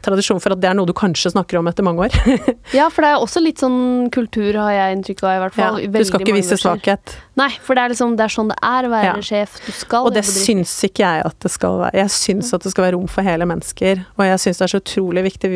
[0.01, 2.11] tradisjon for at det er noe du kanskje snakker om etter mange år.
[2.73, 5.79] Ja, for det er også litt sånn kultur, har jeg inntrykk av, i hvert fall.
[5.81, 7.15] Ja, du skal ikke vise svakhet.
[7.35, 9.13] Nei, for det er liksom, det er sånn det er å være Ja.
[9.21, 9.59] sjef.
[9.65, 11.93] Du skal Og det syns ikke jeg at det skal være.
[11.93, 14.05] Jeg syns at det skal være rom for hele mennesker.
[14.17, 15.49] Og jeg syns det er så utrolig viktig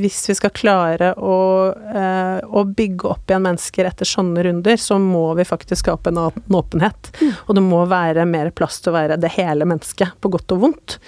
[0.00, 4.98] hvis vi skal klare å, eh, å bygge opp igjen mennesker etter sånne runder, så
[5.00, 7.10] må vi faktisk skape en en åpenhet.
[7.20, 7.32] Mm.
[7.46, 10.64] Og det må være mer plass til å være det hele mennesket, på godt og
[10.66, 10.98] vondt.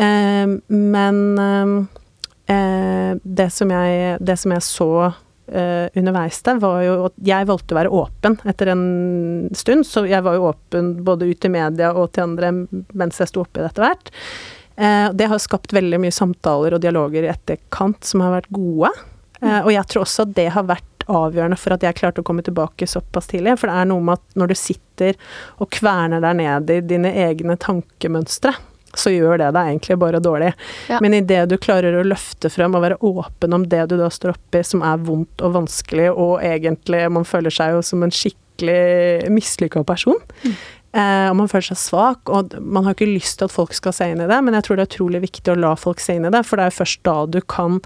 [0.00, 1.74] Eh, men eh,
[2.54, 7.48] eh, det, som jeg, det som jeg så eh, underveis der, var jo at jeg
[7.50, 8.86] valgte å være åpen etter en
[9.56, 9.86] stund.
[9.88, 13.44] Så jeg var jo åpen både ut i media og til andre mens jeg sto
[13.44, 14.12] oppi det etter hvert.
[14.80, 18.92] Eh, det har skapt veldig mye samtaler og dialoger i etterkant som har vært gode.
[19.42, 22.26] Eh, og jeg tror også at det har vært avgjørende for at jeg klarte å
[22.26, 23.58] komme tilbake såpass tidlig.
[23.60, 25.18] For det er noe med at når du sitter
[25.58, 28.54] og kverner deg ned i dine egne tankemønstre,
[28.94, 30.50] så gjør det deg egentlig bare dårlig.
[30.90, 30.98] Ja.
[31.02, 34.34] Men idet du klarer å løfte frem og være åpen om det du da står
[34.34, 39.30] oppi, som er vondt og vanskelig, og egentlig man føler seg jo som en skikkelig
[39.30, 43.54] mislykka person, Eh, og man føler seg svak, og man har ikke lyst til at
[43.54, 45.76] folk skal se inn i det, men jeg tror det er utrolig viktig å la
[45.78, 47.78] folk se inn i det, for det er først da du kan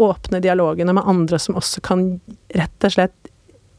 [0.00, 2.04] åpne dialogene med andre som også kan
[2.52, 3.30] rett og slett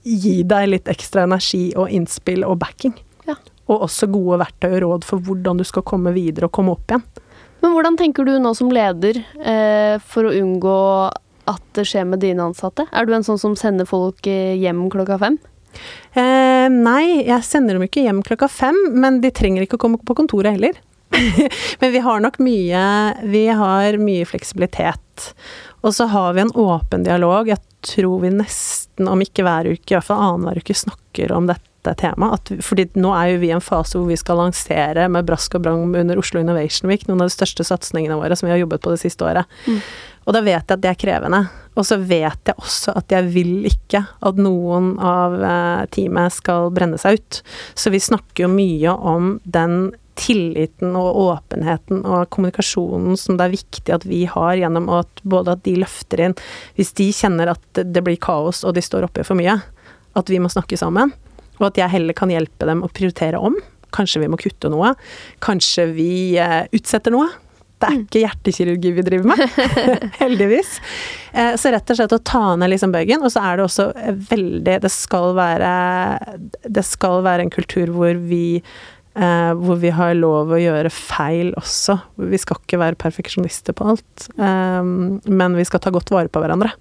[0.01, 2.95] gi deg litt ekstra energi og innspill og backing.
[3.29, 3.37] Ja.
[3.69, 6.89] Og også gode verktøy og råd for hvordan du skal komme videre og komme opp
[6.89, 7.05] igjen.
[7.61, 10.77] Men hvordan tenker du nå som leder eh, for å unngå
[11.51, 12.87] at det skjer med dine ansatte?
[12.89, 15.37] Er du en sånn som sender folk eh, hjem klokka fem?
[16.13, 20.01] Eh, nei, jeg sender dem ikke hjem klokka fem, men de trenger ikke å komme
[20.01, 20.79] på kontoret heller.
[21.81, 22.81] men vi har nok mye
[23.27, 25.33] Vi har mye fleksibilitet.
[25.81, 27.49] Og så har vi en åpen dialog.
[27.49, 31.49] Jeg tror vi nesten, om ikke hver uke, i hvert fall annenhver uke, snakker om
[31.49, 32.51] dette temaet.
[32.61, 35.63] fordi nå er jo vi i en fase hvor vi skal lansere med brask og
[35.65, 38.83] bram under Oslo Innovation Week noen av de største satsingene våre som vi har jobbet
[38.85, 39.49] på det siste året.
[39.65, 39.79] Mm.
[40.27, 41.41] Og da vet jeg at det er krevende.
[41.79, 46.69] Og så vet jeg også at jeg vil ikke at noen av eh, teamet skal
[46.75, 47.41] brenne seg ut.
[47.79, 53.53] Så vi snakker jo mye om den tilliten og åpenheten og kommunikasjonen som det er
[53.55, 56.35] viktig at vi har gjennom at både at de løfter inn
[56.75, 59.55] Hvis de kjenner at det blir kaos og de står oppe for mye,
[60.19, 61.13] at vi må snakke sammen.
[61.61, 63.55] Og at jeg heller kan hjelpe dem å prioritere om.
[63.95, 64.93] Kanskje vi må kutte noe.
[65.43, 67.29] Kanskje vi eh, utsetter noe.
[67.81, 69.43] Det er ikke hjertekirurgi vi driver med,
[70.21, 70.77] heldigvis.
[71.33, 73.25] Eh, så rett og slett å ta ned liksom bøygen.
[73.25, 73.89] Og så er det også
[74.31, 75.73] veldig Det skal være,
[76.67, 81.51] det skal være en kultur hvor vi eh, hvor vi har lov å gjøre feil
[81.59, 81.97] også.
[82.31, 86.43] Vi skal ikke være perfeksjonister på alt, eh, men vi skal ta godt vare på
[86.43, 86.73] hverandre.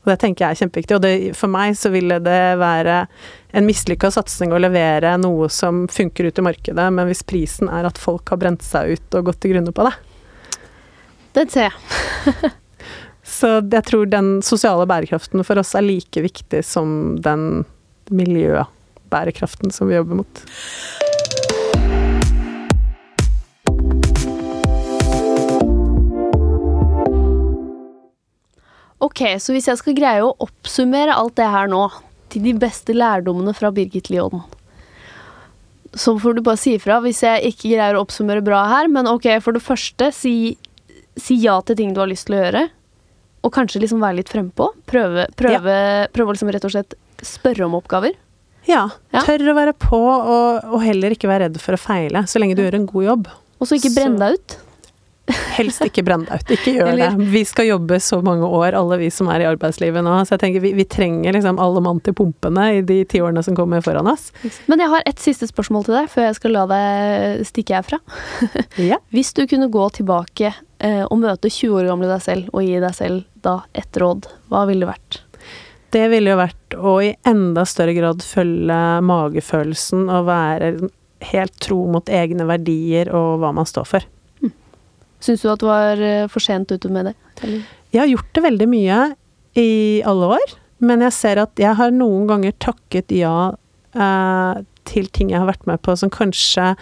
[0.00, 0.96] Og det tenker jeg er kjempeviktig.
[0.96, 3.02] Og det, for meg så ville det være
[3.56, 7.88] en mislykka satsing å levere noe som funker ut i markedet, men hvis prisen er
[7.88, 9.92] at folk har brent seg ut og gått til grunne på det.
[11.36, 12.50] Det ser jeg.
[13.36, 17.66] så jeg tror den sosiale bærekraften for oss er like viktig som den
[18.10, 20.44] miljøbærekraften som vi jobber mot.
[29.00, 31.86] Ok, så hvis jeg skal greie å oppsummere alt det her nå,
[32.30, 34.44] til de beste lærdommene fra Birgit Lyon
[35.98, 39.08] Så får du bare si ifra hvis jeg ikke greier å oppsummere bra her, men
[39.10, 40.54] ok, for det første, si,
[41.18, 42.66] si ja til ting du har lyst til å gjøre.
[43.40, 44.68] Og kanskje liksom være litt frempå.
[44.90, 46.08] Prøve, prøve, ja.
[46.12, 48.14] prøve liksom rett og slett spørre om oppgaver.
[48.68, 48.84] Ja.
[49.14, 49.22] ja.
[49.24, 52.58] Tør å være på, og, og, heller ikke være redd for å feile, så lenge
[52.58, 53.30] du gjør en god jobb.
[53.60, 54.58] Og så ikke brenne deg ut.
[55.56, 56.52] Helst ikke brenn deg ut.
[56.56, 57.08] Ikke gjør det.
[57.32, 60.16] Vi skal jobbe så mange år, alle vi som er i arbeidslivet nå.
[60.26, 63.44] Så jeg tenker vi, vi trenger liksom alle mann til pumpene i de ti årene
[63.46, 64.30] som kommer foran oss.
[64.70, 68.00] Men jeg har et siste spørsmål til deg, før jeg skal la deg stikke herfra.
[68.80, 68.96] Ja.
[69.12, 72.78] Hvis du kunne gå tilbake eh, og møte 20 år gamle deg selv, og gi
[72.82, 75.18] deg selv da et råd, hva ville det vært?
[75.90, 80.72] Det ville jo vært å i enda større grad følge magefølelsen og være
[81.32, 84.06] helt tro mot egne verdier og hva man står for.
[85.20, 87.14] Syns du at du var eh, for sent ute med det?
[87.44, 87.62] Eller?
[87.92, 88.98] Jeg har gjort det veldig mye
[89.58, 89.70] i
[90.06, 90.56] alle år,
[90.86, 93.52] men jeg ser at jeg har noen ganger takket ja
[93.92, 96.72] eh, til ting jeg har vært med på som kanskje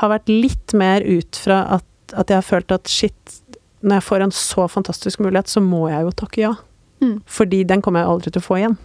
[0.00, 3.40] har vært litt mer ut fra at, at jeg har følt at shit,
[3.82, 6.54] når jeg får en så fantastisk mulighet, så må jeg jo takke ja.
[7.00, 7.18] Mm.
[7.26, 8.78] Fordi den kommer jeg aldri til å få igjen.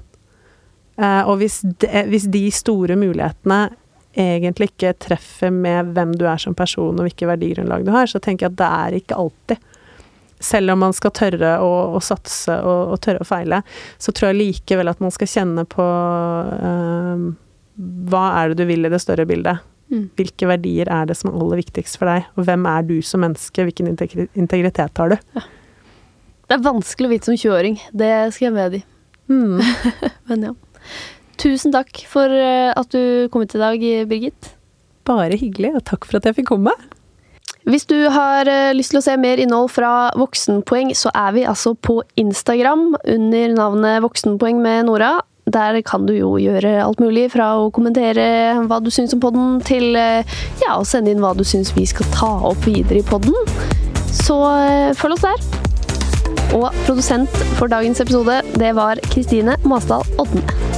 [0.95, 3.67] Eh, og hvis de, hvis de store mulighetene
[4.15, 8.21] egentlig ikke treffer med hvem du er som person og hvilke verdigrunnlag du har, så
[8.23, 9.71] tenker jeg at det er ikke alltid.
[10.45, 13.61] Selv om man skal tørre å, å satse og, og, tørre å feile,
[14.01, 17.23] så tror jeg likevel at man skal kjenne på uh,
[18.11, 19.63] Hva er det du vil i det større bildet?
[19.91, 20.07] Mm.
[20.17, 22.27] Hvilke verdier er det som er aller viktigst for deg?
[22.35, 23.67] Og hvem er du som menneske?
[23.67, 25.17] Hvilken integritet har du?
[25.37, 25.45] Ja.
[26.45, 27.79] Det er vanskelig å vite som 20-åring.
[27.89, 28.81] Det skal jeg medgi.
[29.31, 29.61] Mm.
[30.29, 30.53] Men ja.
[31.41, 34.51] Tusen takk for eh, at du kom hit i dag, Birgit.
[35.05, 36.73] Bare hyggelig, og takk for at jeg fikk komme.
[37.65, 41.47] Hvis du har eh, lyst til å se mer innhold fra Voksenpoeng, så er vi
[41.49, 45.17] altså på Instagram under navnet Voksenpoeng med Nora.
[45.45, 49.59] Der kan du jo gjøre alt mulig, fra å kommentere hva du syns om podden,
[49.65, 53.05] til eh, ja, å sende inn hva du syns vi skal ta opp videre i
[53.05, 53.35] podden.
[54.15, 54.39] Så
[54.97, 55.65] følg oss der.
[56.55, 60.74] Og produsent for dagens episode, det var Kristine Masdal Odne.